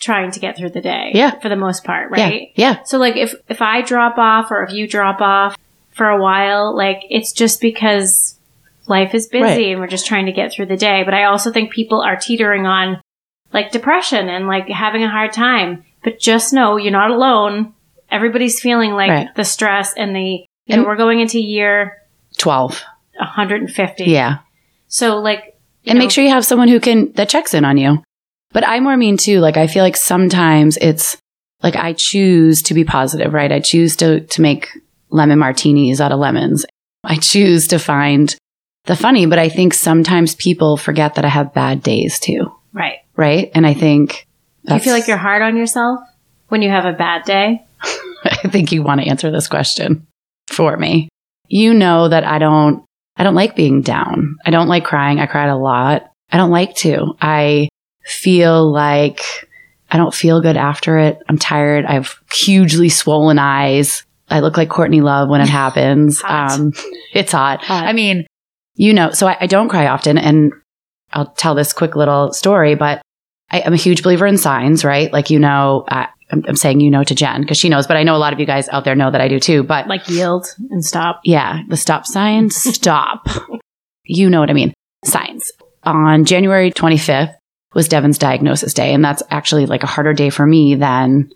[0.00, 1.10] trying to get through the day.
[1.14, 1.38] Yeah.
[1.40, 2.48] For the most part, yeah, right?
[2.56, 5.56] yeah, So like if if I drop off or if you drop off
[5.92, 8.33] for a while, like it's just because
[8.86, 9.66] life is busy Right.
[9.72, 11.02] and we're just trying to get through the day.
[11.04, 13.00] But I also think people are teetering on
[13.52, 15.84] like depression and like having a hard time.
[16.02, 17.72] But just know you're not alone.
[18.10, 19.28] Everybody's feeling like Right.
[19.34, 20.20] the stress and the
[20.66, 21.98] you And- know, we're going into year
[22.38, 22.82] twelve.
[23.18, 24.04] 150.
[24.04, 24.38] Yeah,
[24.88, 25.54] So like
[25.86, 28.02] and know, make sure you have someone who can that checks in on you.
[28.52, 29.40] But I more mean too.
[29.40, 31.16] Like I feel like sometimes it's
[31.62, 33.50] like I choose to be positive, right?
[33.52, 34.68] I choose to to make
[35.10, 36.64] lemon martinis out of lemons.
[37.04, 38.34] I choose to find
[38.86, 42.98] the funny, but I think sometimes people forget that I have bad days too, right.
[43.16, 43.50] right?
[43.54, 44.26] And I think
[44.66, 46.00] Do you feel like you're hard on yourself
[46.48, 47.64] when you have a bad day?
[48.24, 50.06] I think you want to answer this question
[50.48, 51.08] for me.
[51.48, 52.84] You know that I don't
[53.16, 54.36] I don't like being down.
[54.44, 55.20] I don't like crying.
[55.20, 56.10] I cried a lot.
[56.30, 57.14] I don't like to.
[57.20, 57.68] I
[58.04, 59.20] feel like
[59.90, 61.18] I don't feel good after it.
[61.28, 61.84] I'm tired.
[61.84, 64.04] I have hugely swollen eyes.
[64.28, 66.20] I look like Courtney Love when it happens.
[66.20, 66.52] Hot.
[66.52, 66.72] Um,
[67.12, 67.62] it's hot.
[67.62, 67.86] Hot.
[67.86, 68.26] I mean,
[68.74, 70.18] you know, so I, I don't cry often.
[70.18, 70.52] And
[71.12, 73.02] I'll tell this quick little story, but
[73.50, 75.12] I, I'm a huge believer in signs, right?
[75.12, 77.96] Like, you know, I, I'm, I'm saying you know to Jen because she knows, but
[77.96, 79.62] I know a lot of you guys out there know that I do too.
[79.62, 81.20] But Like yield and stop.
[81.24, 83.28] yeah, the stop sign, stop.
[84.04, 84.72] you know what I mean.
[85.04, 85.52] Signs.
[85.84, 87.34] On January 25th
[87.74, 88.94] was Devin's diagnosis day.
[88.94, 91.30] And that's actually like a harder day for me than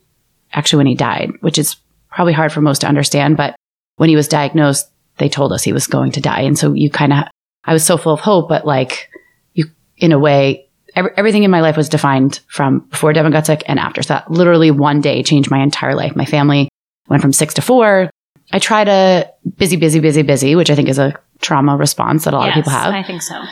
[0.52, 1.76] actually when he died, which is
[2.10, 3.36] probably hard for most to understand.
[3.36, 3.54] But
[3.96, 6.40] when he was diagnosed, they told us he was going to die.
[6.42, 7.24] And so you kind of,
[7.64, 9.08] I was so full of hope, but like
[9.54, 13.46] you, in a way, every, everything in my life was defined from before Devin got
[13.46, 14.02] sick and after.
[14.02, 16.16] So that literally one day changed my entire life.
[16.16, 16.68] My family
[17.08, 18.10] went from six to four.
[18.52, 22.32] I try to busy, busy, busy, busy, which I think is a trauma response that
[22.34, 22.94] a lot Yes, of people have.
[22.94, 23.42] I think so.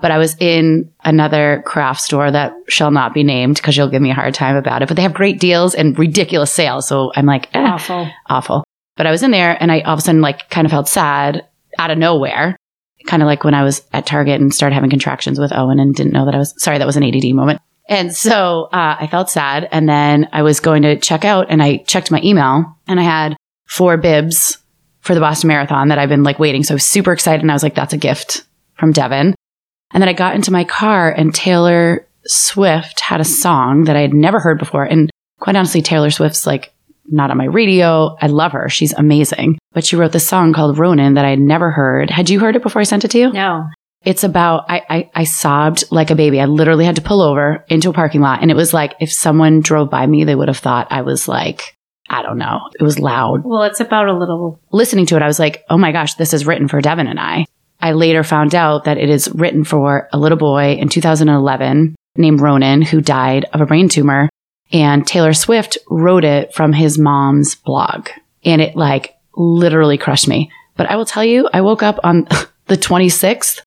[0.00, 4.02] But I was in another craft store that shall not be named because you'll give
[4.02, 4.88] me a hard time about it.
[4.88, 6.88] But they have great deals and ridiculous sales.
[6.88, 8.10] So I'm like, eh, Awful.
[8.28, 8.64] awful.
[8.96, 10.88] But I was in there and I all of a sudden like kind of felt
[10.88, 11.46] sad
[11.78, 12.56] out of nowhere.
[13.06, 15.94] Kind of like when I was at Target and started having contractions with Owen and
[15.94, 17.60] didn't know that I was sorry, that was an ADD moment.
[17.88, 19.68] And so uh, I felt sad.
[19.72, 23.02] And then I was going to check out and I checked my email and I
[23.02, 24.58] had four bibs
[25.00, 26.62] for the Boston Marathon that I've been like waiting.
[26.62, 27.42] So I was super excited.
[27.42, 29.34] And I was like, that's a gift from Devin.
[29.92, 34.00] And then I got into my car and Taylor Swift had a song that I
[34.00, 34.84] had never heard before.
[34.84, 36.72] And quite honestly, Taylor Swift's like
[37.06, 38.16] not on my radio.
[38.20, 38.68] I love her.
[38.68, 39.58] She's amazing.
[39.72, 42.10] But she wrote this song called Ronan that I had never heard.
[42.10, 43.32] Had you heard it before I sent it to you?
[43.32, 43.64] No.
[44.04, 46.40] It's about, I, I, I sobbed like a baby.
[46.40, 48.42] I literally had to pull over into a parking lot.
[48.42, 51.28] And it was like, if someone drove by me, they would have thought I was
[51.28, 51.76] like,
[52.10, 52.60] I don't know.
[52.78, 53.42] It was loud.
[53.44, 54.60] Well, it's about a little.
[54.72, 57.20] Listening to it, I was like, oh my gosh, this is written for Devin and
[57.20, 57.46] I.
[57.80, 62.40] I later found out that it is written for a little boy in 2011 named
[62.40, 64.28] Ronan who died of a brain tumor.
[64.72, 68.08] And Taylor Swift wrote it from his mom's blog.
[68.44, 70.50] And it like literally crushed me.
[70.76, 72.26] But I will tell you, I woke up on
[72.66, 73.60] the 26th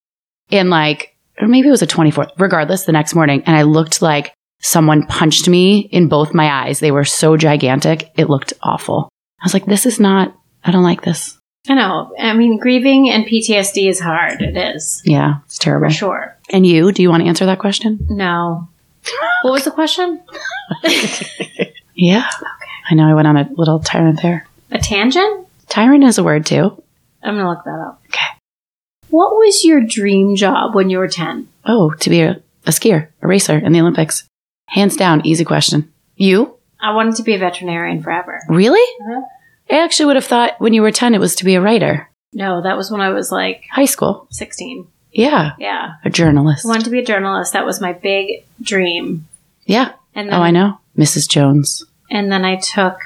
[0.51, 3.43] and like, or maybe it was the 24th, regardless, the next morning.
[3.45, 6.79] And I looked like someone punched me in both my eyes.
[6.79, 8.11] They were so gigantic.
[8.17, 9.09] It looked awful.
[9.41, 11.37] I was like, this is not, I don't like this.
[11.67, 12.11] I know.
[12.19, 14.41] I mean, grieving and PTSD is hard.
[14.41, 15.01] It is.
[15.03, 15.89] Yeah, it's terrible.
[15.89, 16.37] For sure.
[16.49, 17.99] And you, do you want to answer that question?
[18.09, 18.69] No.
[19.43, 20.21] What was the question?
[21.95, 22.27] Yeah.
[22.27, 22.71] Okay.
[22.91, 24.45] I know I went on a little tyrant there.
[24.71, 25.47] A tangent?
[25.69, 26.81] Tyrant is a word too.
[27.23, 28.01] I'm going to look that up.
[28.07, 28.19] Okay.
[29.09, 31.47] What was your dream job when you were 10?
[31.65, 34.27] Oh, to be a, a skier, a racer in the Olympics.
[34.67, 35.91] Hands down, easy question.
[36.17, 36.55] You?
[36.81, 38.41] I wanted to be a veterinarian forever.
[38.49, 38.83] Really?
[39.01, 39.21] Uh-huh.
[39.71, 42.09] I actually would have thought when you were 10 it was to be a writer.
[42.33, 44.27] No, that was when I was like High school.
[44.31, 44.87] 16.
[45.15, 45.53] Yeah.
[45.57, 45.93] Yeah.
[46.03, 46.65] A journalist.
[46.65, 47.53] I wanted to be a journalist.
[47.53, 49.27] That was my big dream.
[49.65, 49.93] Yeah.
[50.13, 50.77] And then, Oh, I know.
[50.97, 51.29] Mrs.
[51.29, 51.85] Jones.
[52.11, 52.99] And then I took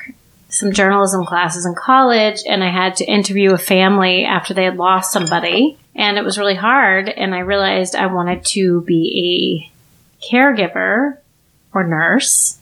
[0.50, 4.78] some journalism classes in college and I had to interview a family after they had
[4.78, 5.78] lost somebody.
[5.95, 7.08] And it was really hard.
[7.10, 11.17] And I realized I wanted to be a caregiver
[11.74, 12.58] or nurse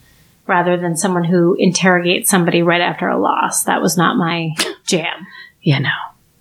[0.46, 3.64] rather than someone who interrogates somebody right after a loss.
[3.64, 4.50] That was not my
[4.86, 5.26] jam.
[5.62, 5.90] Yeah, no.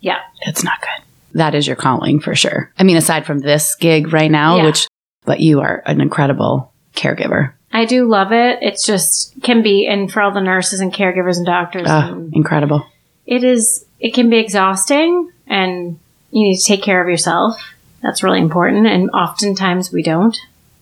[0.00, 0.18] Yeah.
[0.44, 1.05] That's not good.
[1.36, 2.72] That is your calling for sure.
[2.78, 4.64] I mean, aside from this gig right now, Yeah.
[4.66, 4.88] which,
[5.24, 7.52] but you are an incredible caregiver.
[7.72, 8.58] I do love it.
[8.62, 12.34] It's just can be, and for all the nurses and caregivers and doctors, Oh, and
[12.34, 12.86] incredible.
[13.26, 13.84] it is.
[14.00, 15.98] It can be exhausting, and
[16.30, 17.60] you need to take care of yourself.
[18.02, 20.36] That's really important, and oftentimes we don't.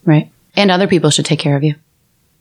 [0.05, 0.31] Right.
[0.57, 1.75] And other people should take care of you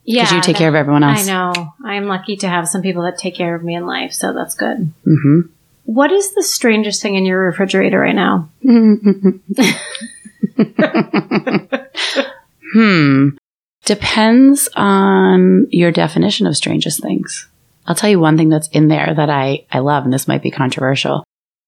[0.04, 1.28] Yeah, because you take that- care of everyone else.
[1.28, 1.72] I know.
[1.84, 4.54] I'm lucky to have some people that take care of me in life, so that's
[4.54, 4.92] good.
[5.04, 5.40] hmm
[5.84, 8.50] What is the strangest thing in your refrigerator right now?
[12.72, 13.28] Hmm.
[13.84, 17.46] Depends on your definition of strangest things.
[17.86, 20.42] I'll tell you one thing that's in there that I, I love, and this might
[20.42, 21.22] be controversial,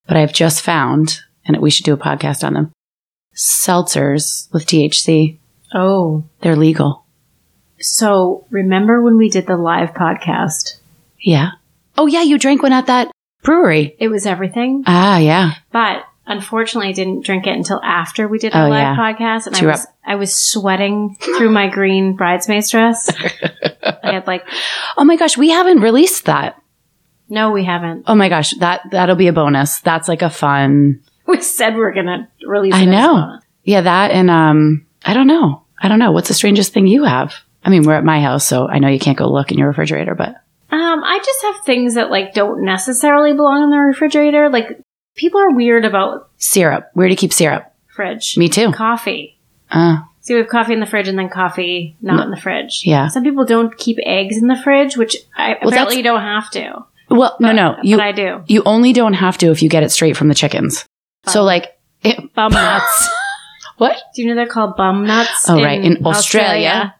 [0.08, 2.72] but I've just found, and we should do a podcast on them.
[3.36, 5.38] Seltzers with THC,
[5.74, 7.04] Oh, they're legal.
[7.78, 10.78] so remember when we did the live podcast?
[11.20, 11.50] Yeah.
[11.98, 13.10] Oh, yeah, you drank one at that
[13.46, 13.96] brewery.
[13.98, 15.54] It was everything, Ah, yeah.
[15.72, 18.96] but unfortunately, I didn't drink it until after we did Oh, our live yeah.
[18.96, 23.08] podcast, and I was I was sweating through my green bridesmaid's dress.
[24.02, 24.44] I had like,
[24.98, 26.60] Oh my gosh, we haven't released that.
[27.28, 28.04] no, we haven't.
[28.06, 29.80] Oh my gosh, that that'll be a bonus.
[29.80, 31.02] That's like a fun.
[31.28, 32.72] We said we are gonna release.
[32.74, 33.40] I it know.
[33.64, 35.64] Yeah, that and um, I don't know.
[35.82, 36.12] I don't know.
[36.12, 37.34] What's the strangest thing you have?
[37.64, 39.66] I mean, we're at my house, so I know you can't go look in your
[39.66, 40.36] refrigerator, but
[40.70, 44.48] Um, I just have things that like don't necessarily belong in the refrigerator.
[44.50, 44.80] Like
[45.16, 46.90] people are weird about syrup.
[46.94, 47.72] Where do you keep syrup?
[47.88, 48.36] fridge.
[48.36, 48.72] Me too.
[48.72, 49.38] Coffee.
[49.70, 52.82] Uh, So we have coffee in the fridge and then coffee not in the fridge.
[52.84, 53.08] yeah.
[53.08, 56.20] Some people don't keep eggs in the fridge, which I Well, apparently that's- you don't
[56.20, 56.84] have to.
[57.08, 57.76] Well, no, no.
[57.82, 58.42] You but I do.
[58.48, 60.84] you only don't have to if you get it straight from the chickens.
[61.26, 63.08] So like, it, Bum nuts.
[63.78, 63.96] what?
[64.14, 65.48] do you know they're called bum nuts?
[65.48, 66.95] Oh, right, in Australia.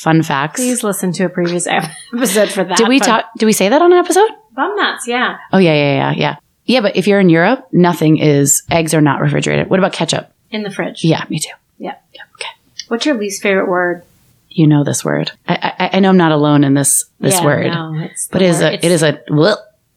[0.00, 0.58] Fun facts.
[0.58, 1.66] Please listen to a previous
[2.14, 2.78] episode for that.
[2.78, 3.26] Did we talk?
[3.36, 4.30] Did we say that on an episode?
[4.56, 5.36] Bum nuts, yeah.
[5.52, 6.36] Oh yeah, yeah, yeah, yeah.
[6.64, 9.68] Yeah, but if you're in Europe, nothing is eggs are not refrigerated.
[9.68, 10.32] What about ketchup?
[10.50, 11.04] In the fridge.
[11.04, 11.50] Yeah, me too.
[11.78, 11.96] Yeah.
[12.34, 12.48] Okay.
[12.88, 14.02] What's your least favorite word?
[14.48, 15.32] You know this word.
[15.46, 18.40] I, I, I know I'm not alone in this this Yeah, word, no, it's but
[18.40, 19.20] it is a it is a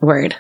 [0.02, 0.36] word.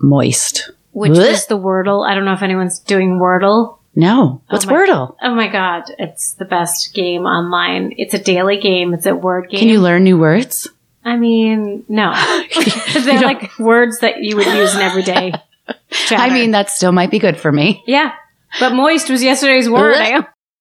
[0.00, 0.70] Moist.
[0.92, 1.30] which Blech.
[1.32, 2.08] is the Wordle.
[2.08, 3.77] I don't know if anyone's doing Wordle.
[3.98, 5.16] No, oh what's my- Wordle?
[5.20, 7.94] Oh my god, it's the best game online.
[7.96, 8.94] It's a daily game.
[8.94, 9.58] It's a word game.
[9.58, 10.68] Can you learn new words?
[11.04, 12.12] I mean, no.
[12.94, 15.32] They're like words that you would use in everyday
[15.90, 16.22] chatter.
[16.22, 17.82] I mean, that still might be good for me.
[17.88, 18.12] yeah.
[18.60, 19.96] But moist was yesterday's word.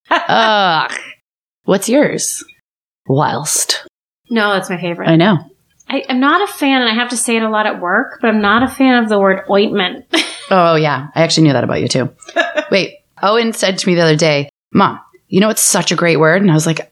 [0.10, 0.92] Ugh.
[1.66, 2.44] What's yours?
[3.08, 3.86] Whilst.
[4.32, 5.10] no, that's my favorite.
[5.10, 5.38] I know.
[5.90, 8.18] I, I'm not a fan, and I have to say it a lot at work,
[8.20, 10.06] but I'm not a fan of the word ointment.
[10.50, 12.10] Oh yeah, I actually knew that about you too.
[12.72, 16.20] Wait, Owen said to me the other day, "Mom, you know it's such a great
[16.20, 16.92] word," and I was like,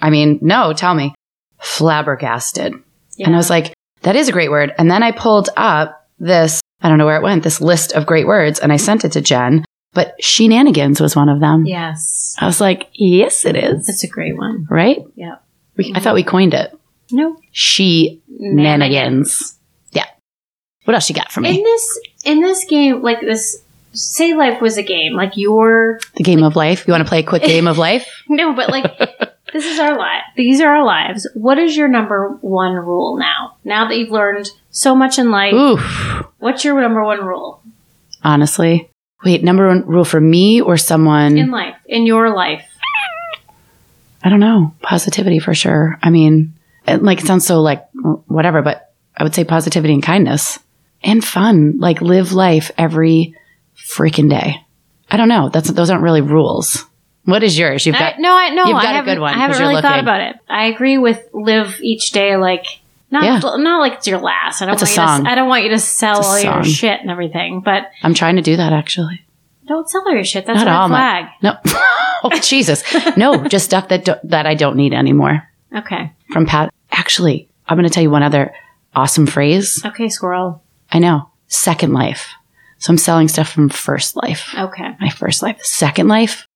[0.00, 1.14] "I mean, no, tell me."
[1.60, 2.74] Flabbergasted,
[3.18, 6.60] and I was like, "That is a great word." And then I pulled up this,
[6.80, 9.12] I don't know where it went, this list of great words, and I sent it
[9.12, 9.64] to Jen.
[9.92, 11.64] But shenanigans was one of them.
[11.64, 14.66] yes, I was like, "Yes, it is." it's a great one.
[14.70, 14.98] Right?
[15.14, 15.36] Yeah.
[15.76, 16.72] We, I thought we coined it.
[17.10, 19.56] No She nanigans.
[19.92, 20.06] Yeah.
[20.84, 21.56] What else you got for me?
[21.56, 23.62] In this in this game, like this,
[23.96, 25.14] say life was a game.
[25.14, 26.86] Like your The game of life.
[26.86, 28.06] You want to play a quick game of life?
[28.28, 28.84] no, but like
[29.52, 30.22] this is our life.
[30.36, 31.26] These are our lives.
[31.34, 33.56] What is your number one rule now?
[33.64, 35.80] Now that you've learned so much in life, Oof.
[36.38, 37.62] what's your number one rule
[38.26, 38.90] honestly.
[39.24, 41.38] Wait, number one rule for me or someone?
[41.38, 42.64] in life in your life?
[44.22, 44.74] I don't know.
[44.82, 45.98] Positivity for sure.
[46.02, 46.54] I mean,
[46.86, 47.86] it, like it sounds so like
[48.26, 50.58] whatever, but I would say positivity and kindness
[51.02, 51.78] and fun.
[51.78, 53.34] Like live life every
[53.86, 54.56] freaking day.
[55.10, 55.48] I don't know.
[55.48, 56.84] That's those aren't really rules.
[57.24, 57.86] What is yours?
[57.86, 59.58] You've got I, no, I no, you've got I a haven't, good one, I haven't
[59.60, 60.36] really thought about it.
[60.48, 62.64] I agree with live each day like.
[63.08, 63.38] Not, Yeah.
[63.58, 64.60] not like it's your last.
[64.60, 65.24] I don't It's a want you.
[65.26, 68.34] To, I don't want you to sell all your shit and everything, but I'm trying
[68.34, 69.24] to do that actually.
[69.68, 70.44] don't sell all your shit.
[70.44, 71.26] That's Not all my- flag.
[71.40, 71.56] No.
[72.24, 72.82] oh Jesus.
[73.16, 75.48] No, just stuff that do, that I don't need anymore.
[75.74, 76.12] Okay.
[76.32, 76.74] From Pat.
[76.90, 78.52] Actually, I'm going to tell you one other
[78.96, 79.80] awesome phrase.
[79.86, 80.64] Okay, squirrel.
[80.90, 81.30] I know.
[81.46, 82.30] Second life.
[82.78, 84.54] So I'm selling stuff from first life.
[84.56, 84.96] Okay.
[85.00, 85.62] My first life.
[85.62, 86.46] Second life.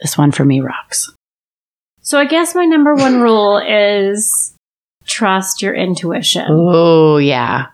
[0.00, 1.12] This one for me rocks.
[2.00, 4.54] So I guess my number one rule is
[5.06, 6.46] trust your intuition.
[6.48, 7.66] Oh, yeah.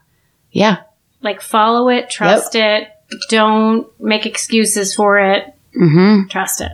[0.51, 0.79] Yeah.
[1.23, 2.89] Like follow it, trust it.
[3.31, 5.55] Don't make excuses for it.
[5.77, 6.29] Mm-hmm.
[6.29, 6.73] Trust it.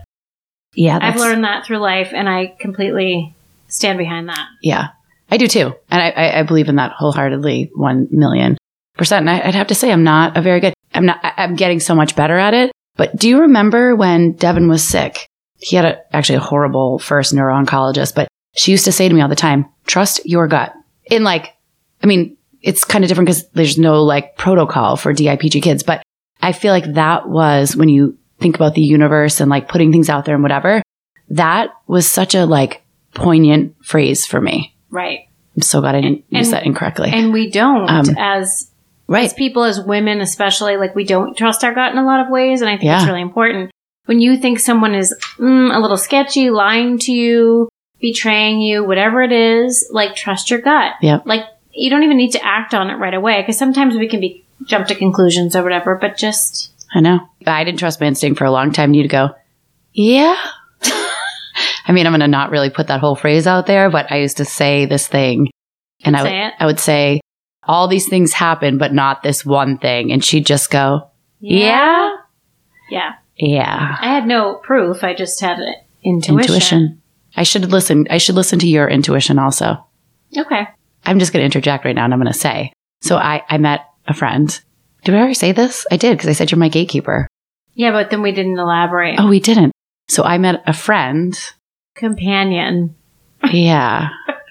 [0.75, 0.99] Yeah.
[1.01, 3.35] I've learned that through life and I completely
[3.73, 4.47] stand behind that.
[4.63, 4.89] Yeah,
[5.31, 5.75] I do too.
[5.91, 8.57] And I, I, I believe in that wholeheartedly, one million.
[9.11, 11.95] And I'd have to say, I'm not a very good, I'm not, I'm getting so
[11.95, 12.73] much better at it.
[12.97, 15.27] But do you remember when Devin was sick?
[15.59, 19.21] He had a, actually a horrible first neuro-oncologist, but she used to say to me
[19.23, 20.75] all the time, trust your gut.
[21.07, 21.55] In like,
[22.03, 26.03] I mean, it's kind of different because there's no like protocol for DIPG kids, but
[26.41, 30.11] I feel like that was when you think about the universe and like putting things
[30.11, 30.83] out there and whatever,
[31.31, 32.83] that was such a like
[33.15, 34.75] poignant phrase for me.
[34.91, 35.21] Right.
[35.57, 37.11] I'm so glad I didn't And- use that incorrectly.
[37.13, 38.71] And we don't Um, as
[39.09, 39.25] right.
[39.25, 42.31] as people, as women, especially, like we don't trust our gut in a lot of
[42.31, 42.61] ways.
[42.61, 43.71] And I think it's really important.
[44.07, 47.69] When you think someone is mm, a little sketchy, lying to you,
[48.01, 50.95] betraying you, whatever it is, like trust your gut.
[51.01, 51.23] Yep.
[51.25, 54.21] Like you don't even need to act on it right away because sometimes we can
[54.21, 57.21] be jump to conclusions or whatever, but just I know.
[57.47, 58.93] I didn't trust my instinct for a long time.
[58.93, 59.31] You'd go,
[59.93, 60.37] yeah.
[60.83, 64.19] I mean, I'm going to not really put that whole phrase out there, but I
[64.19, 65.49] used to say this thing
[66.05, 67.21] and I would, I would say,
[67.65, 70.13] all these things happen, but not this one thing.
[70.13, 72.17] And she'd just go, yeah,
[72.91, 73.15] yeah.
[73.37, 73.97] yeah.
[74.01, 75.05] I had no proof.
[75.05, 75.59] I just had.
[76.05, 76.41] Intuition.
[76.41, 77.03] Intuition.
[77.37, 78.07] I should listen.
[78.11, 79.87] I should listen to your intuition also.
[80.37, 80.67] Okay.
[81.05, 82.73] I'm just going to interject right now and I'm going to say,
[83.03, 84.49] so I, I met a friend.
[85.05, 85.87] Did I already say this?
[85.91, 87.29] I did because I said you're my gatekeeper.
[87.75, 89.17] Yeah, but then we didn't elaborate.
[89.19, 89.73] Oh, we didn't.
[90.09, 91.39] So I met a friend.
[91.95, 92.95] Companion.
[93.51, 94.11] Yeah.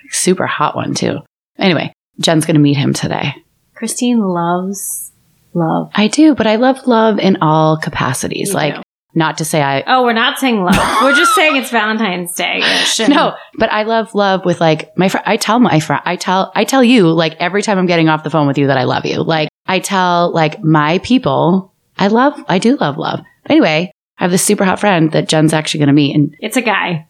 [0.10, 1.20] Super hot one too.
[1.58, 3.34] Anyway, Jen's going to meet him today.
[3.76, 5.12] Christine loves
[5.54, 5.90] love.
[5.96, 8.50] I do, but I love love in all capacities.
[8.50, 8.82] You like, do.
[9.16, 10.76] not to say I, Oh, we're not saying love.
[11.04, 12.60] we're just saying it's Valentine's Day.
[13.08, 15.26] no, but I love love with like my friend.
[15.28, 18.24] I tell my friend, I tell, I tell you like every time I'm getting off
[18.24, 19.24] the phone with you that I love you.
[19.24, 23.22] Like I tell like my people, I love, I do love love.
[23.50, 26.16] Anyway, I have this super hot friend that Jen's actually going to meet.
[26.16, 27.08] And It's a guy.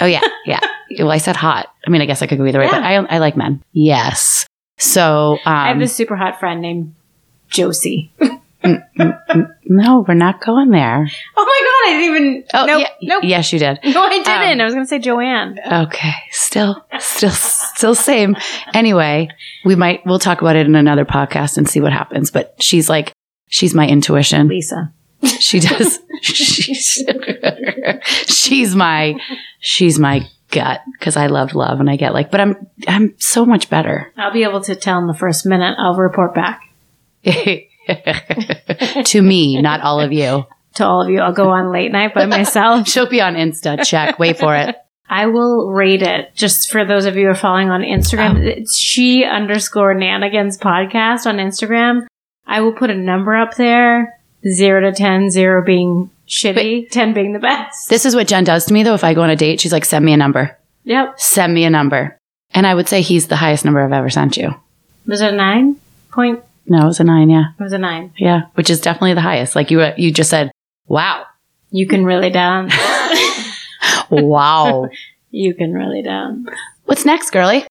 [0.00, 0.60] Oh yeah, yeah.
[0.98, 1.72] Well, I said hot.
[1.86, 3.62] I mean, I guess I could go either way, but I, I like men.
[3.72, 4.46] Yes.
[4.78, 6.94] So, um, I have this super hot friend named
[7.48, 8.12] Josie.
[9.66, 11.08] no, we're not going there.
[11.36, 12.44] Oh my god, I didn't even.
[12.54, 13.24] Oh, nope, yeah, nope.
[13.24, 13.78] yes, you did.
[13.84, 14.28] No, I didn't.
[14.28, 15.58] Um, I was going to say Joanne.
[15.60, 16.12] Okay.
[16.30, 18.36] Still, still, still same.
[18.74, 19.28] Anyway,
[19.64, 22.30] we might, we'll talk about it in another podcast and see what happens.
[22.30, 23.12] But she's like,
[23.48, 24.48] she's my intuition.
[24.48, 24.92] Lisa.
[25.38, 26.00] She does.
[26.22, 27.04] she's,
[28.26, 29.14] she's my,
[29.60, 33.44] she's my gut because I love love and I get like, but I'm, I'm so
[33.44, 34.12] much better.
[34.16, 35.76] I'll be able to tell in the first minute.
[35.78, 36.62] I'll report back
[37.24, 40.46] to me, not all of you.
[40.74, 41.20] to all of you.
[41.20, 42.88] I'll go on late night by myself.
[42.92, 43.84] She'll be on Insta.
[43.84, 44.18] Check.
[44.18, 44.76] Wait for it.
[45.08, 48.38] I will rate it just for those of you who are following on Instagram.
[48.38, 48.46] Oh.
[48.46, 52.06] It's she underscore nanigans podcast on Instagram.
[52.46, 57.32] I will put a number up there zero to 10, zero being shitty, 10 being
[57.32, 57.88] the best.
[57.88, 58.94] This is what Jen does to me though.
[58.94, 60.56] If I go on a date, she's like, send me a number.
[60.84, 61.18] yep.
[61.20, 62.18] Send me a number.
[62.54, 64.54] And I would say he's the highest number I've ever sent you.
[65.06, 65.76] Was it a nine
[66.10, 66.40] point?
[66.66, 67.30] No, it was a nine.
[67.30, 67.44] Yeah.
[67.58, 68.12] It was a nine.
[68.16, 68.42] Yeah.
[68.54, 69.56] Which is definitely the highest.
[69.56, 70.52] Like you, uh, you just said,
[70.86, 71.24] wow.
[71.70, 72.74] You can really dance.
[74.10, 74.88] wow.
[75.30, 76.48] you can really dance.
[76.84, 77.66] What's next, girly?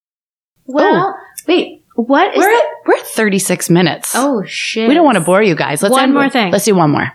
[0.65, 1.15] Well,
[1.47, 4.13] wait, what is We're at, we're at 36 minutes.
[4.15, 4.87] Oh, shit.
[4.87, 5.81] we don't want to bore you guys.
[5.81, 6.51] Let's One more with- thing.
[6.51, 7.11] Let's do one more.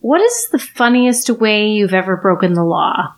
[0.00, 3.14] What is the funniest way you've ever broken the law?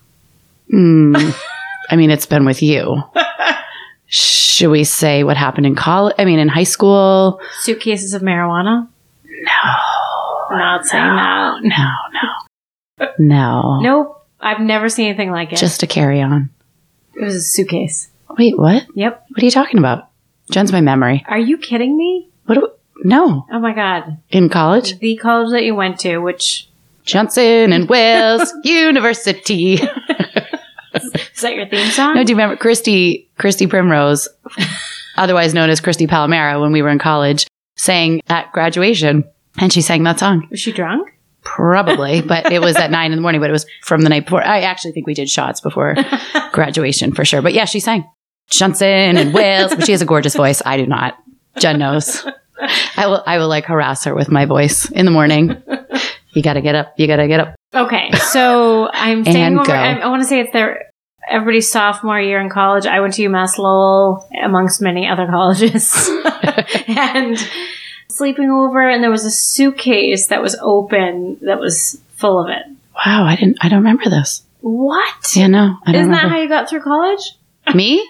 [0.70, 1.14] Hmm.
[1.90, 3.02] I mean, it's been with you.
[4.06, 6.14] Should we say what happened in college?
[6.18, 7.40] I mean, in high school?
[7.60, 8.86] Suitcases of marijuana?
[9.24, 9.52] No.
[10.50, 11.62] I'm not saying that.
[11.62, 13.08] No, no.
[13.18, 13.80] No.
[13.80, 14.26] Nope.
[14.40, 15.56] I've never seen anything like it.
[15.56, 16.50] Just a carry on.
[17.14, 18.10] it was a suitcase.
[18.38, 18.86] Wait, what?
[18.94, 19.24] Yep.
[19.30, 20.10] What are you talking about?
[20.50, 21.24] Jen's my memory.
[21.28, 22.28] Are you kidding me?
[22.46, 22.54] What?
[22.54, 22.68] Do
[23.04, 23.46] no.
[23.50, 24.18] Oh my god.
[24.30, 24.98] In college?
[24.98, 26.68] The college that you went to, which
[27.04, 29.74] Johnson and Wales University.
[29.74, 32.14] is that your theme song?
[32.14, 34.28] No, do you remember Christy, Christy Primrose,
[35.16, 39.24] otherwise known as Christy Palomera when we were in college, sang at graduation
[39.58, 40.46] and she sang that song.
[40.50, 41.08] was she drunk?
[41.42, 44.24] Probably, but it was at nine in the morning, but it was from the night
[44.24, 44.42] before.
[44.44, 45.94] I actually think we did shots before
[46.52, 47.42] graduation for sure.
[47.42, 48.08] But yeah, she sang
[48.48, 50.62] Johnson and Wales, but she has a gorgeous voice.
[50.64, 51.18] I do not.
[51.58, 52.26] Jen knows.
[52.96, 55.62] I will, I will like harass her with my voice in the morning.
[56.34, 56.94] You gotta get up.
[56.96, 57.54] You gotta get up.
[57.74, 59.72] Okay, so I'm staying over.
[59.72, 60.90] I, I want to say it's their
[61.28, 62.86] everybody's sophomore year in college.
[62.86, 66.10] I went to UMass Lowell, amongst many other colleges,
[66.88, 67.38] and
[68.08, 68.88] sleeping over.
[68.88, 72.62] And there was a suitcase that was open that was full of it.
[72.94, 73.58] Wow, I didn't.
[73.60, 74.42] I don't remember this.
[74.60, 75.36] What?
[75.36, 77.36] Yeah, no, I don't Isn't that how you got through college?
[77.74, 78.08] Me?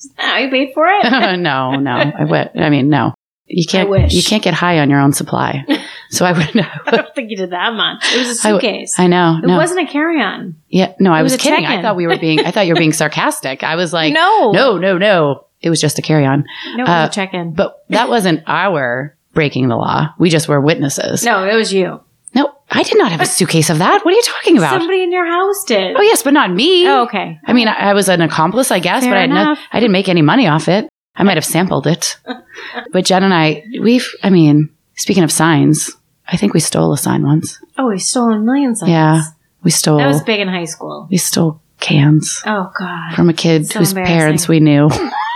[0.00, 1.04] Isn't that how you paid for it?
[1.38, 1.90] no, no.
[1.90, 2.50] I would.
[2.56, 3.14] I mean, no.
[3.46, 4.12] You can't.
[4.12, 5.64] You can't get high on your own supply.
[6.12, 6.56] So I wouldn't.
[6.86, 8.12] I don't think you did that much.
[8.12, 8.98] It was a suitcase.
[8.98, 9.38] I know.
[9.40, 9.56] it no.
[9.56, 10.56] wasn't a carry-on.
[10.68, 10.92] Yeah.
[10.98, 11.64] No, I it was was, kidding.
[11.64, 12.40] I thought we were being.
[12.40, 13.62] I thought you were being sarcastic.
[13.62, 15.46] I was like, no, no, no, no.
[15.60, 16.46] It was just a carry on.
[16.74, 17.54] no, uh, check-in.
[17.54, 20.08] But that wasn't our breaking the law.
[20.18, 21.22] We just were witnesses.
[21.22, 22.00] No, it was you.
[22.34, 24.04] No, I did not have a suitcase of that.
[24.04, 24.78] What are you talking about?
[24.78, 25.96] Somebody in your house did.
[25.96, 26.86] oh yes, but not me.
[26.88, 27.38] Oh, okay.
[27.44, 29.56] I mean, I, I was an accomplice, I guess, Fair but I, no.
[29.72, 30.88] I didn't make any money off it.
[31.16, 32.16] I might have sampled it.
[32.92, 35.90] but Jen and I, we've, I mean, speaking of signs,
[36.28, 37.58] I think we stole a sign once.
[37.76, 38.90] Oh, we stole a million signs.
[38.90, 39.22] Yeah.
[39.62, 41.08] We stole, That was big in high school.
[41.10, 43.14] we stole cans Oh God.
[43.14, 44.88] from a kid So whose parents we knew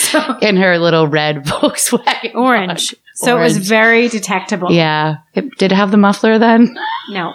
[0.10, 2.34] So in her little red Volkswagen.
[2.34, 2.94] orange.
[3.14, 4.72] So it was very detectable.
[4.72, 5.18] Yeah.
[5.34, 6.76] It, did it have the muffler then?
[7.10, 7.34] No.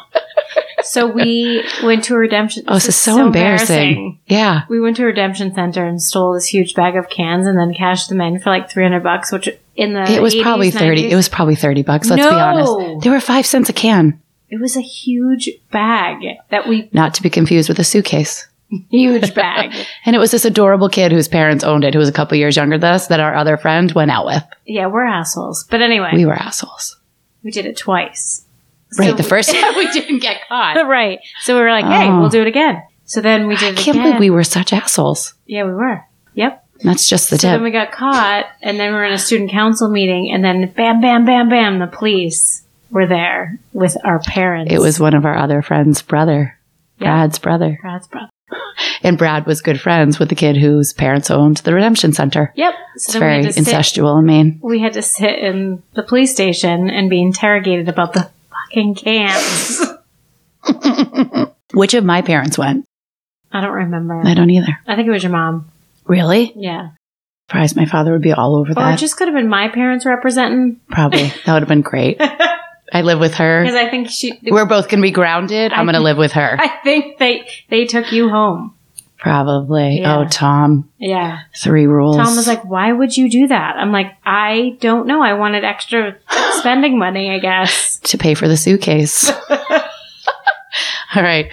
[0.81, 2.63] So we went to a redemption.
[2.67, 4.19] Oh, this is so, embarrassing.
[4.27, 4.63] Yeah.
[4.69, 7.73] We went to a redemption center and stole this huge bag of cans and then
[7.73, 11.03] cashed them in for like 300 bucks, which in the It was 80s, probably 30.
[11.03, 12.09] 90s It was probably 30 bucks.
[12.09, 13.03] Let's be honest.
[13.03, 17.23] They were five cents a can, it was a huge bag that we not to
[17.23, 18.47] be confused with a suitcase.
[18.89, 19.73] Huge bag.
[20.05, 22.55] And it was this adorable kid whose parents owned it, who was a couple years
[22.55, 24.43] younger than us, that our other friend went out with.
[24.65, 25.65] yeah, we're assholes.
[25.69, 26.97] But anyway, We we, were assholes.
[27.43, 28.45] We did it twice.
[28.99, 29.09] Right.
[29.09, 30.75] So the first time we didn't get caught.
[30.87, 31.19] right.
[31.41, 32.19] So we were like, hey, Oh.
[32.19, 32.81] we'll do it again.
[33.05, 34.03] So then we did it can't again.
[34.13, 35.33] believe we were such assholes.
[35.45, 36.03] yeah, we were.
[36.35, 36.63] Yep.
[36.83, 37.55] That's just the so tip.
[37.55, 40.67] then we got caught, and then we were in a student council meeting, and then
[40.75, 44.73] bam, bam, bam, bam, the police were there with our parents.
[44.73, 46.57] It was one of our other friends' brother,
[46.99, 47.07] Yeah.
[47.15, 47.77] Brad's brother.
[47.81, 48.29] Brad's brother.
[49.03, 52.51] And Brad was good friends with the kid whose parents owned the Redemption Center.
[52.55, 52.73] Yep.
[52.95, 54.59] It's So then very had, to sit, incestual and mean.
[54.63, 59.81] we had to sit in the police station and be interrogated about the fucking cans.
[61.73, 62.85] Which of my parents went?
[63.51, 64.21] I don't remember.
[64.25, 64.77] I don't either.
[64.87, 65.69] I think it was your mom.
[66.05, 66.51] Really?
[66.55, 66.89] Yeah.
[67.47, 68.99] Surprised my father would be all over Or it that.
[68.99, 70.79] just could have been my parents representing.
[70.89, 71.31] Probably.
[71.45, 72.19] That would have been great.
[72.95, 73.61] I live with her.
[73.61, 74.39] Because I think she.
[74.41, 75.73] We're both going to be grounded.
[75.73, 76.55] I'm going to live with her.
[76.59, 78.73] I think they they took you home.
[79.17, 79.99] Probably.
[79.99, 80.17] Oh, yeah.
[80.19, 80.89] Oh, Tom.
[80.97, 81.41] Yeah.
[81.57, 82.15] Three rules.
[82.15, 85.21] Tom was like, "Why would you do that?" I'm like, "I don't know.
[85.21, 86.15] I wanted extra
[86.51, 89.29] spending money, I guess." to pay for the suitcase.
[89.49, 91.51] All right.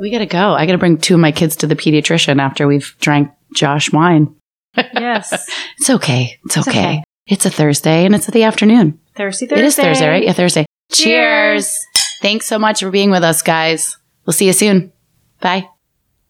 [0.00, 0.52] We got to go.
[0.52, 3.92] I got to bring two of my kids to the pediatrician after we've drank Josh
[3.92, 4.34] wine.
[4.76, 5.48] Yes.
[5.78, 6.38] It's okay.
[6.44, 6.70] It's okay.
[6.70, 7.02] okay.
[7.26, 9.00] It's a Thursday and it's the afternoon.
[9.16, 9.64] Thursday, Thursday.
[9.64, 10.22] It is Thursday, right?
[10.22, 10.64] Yeah, Thursday.
[10.92, 11.76] Cheers.
[12.22, 13.96] Thanks so much for being with us, guys.
[14.24, 14.92] We'll see you soon.
[15.40, 15.68] Bye.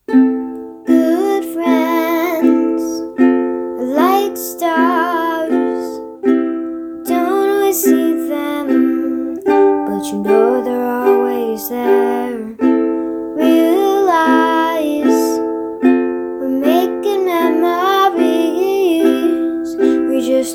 [0.06, 2.82] Good friends
[3.20, 5.98] are like stars.
[7.06, 12.35] Don't always see them, but you know they're always there.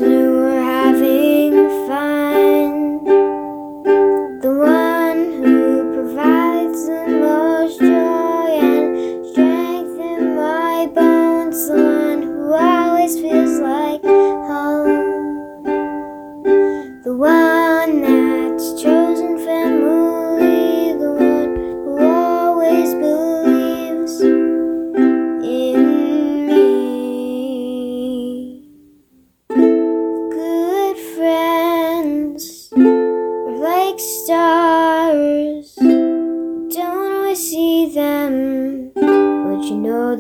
[0.01, 0.60] We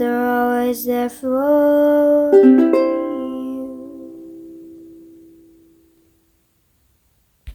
[0.01, 2.70] they're always there for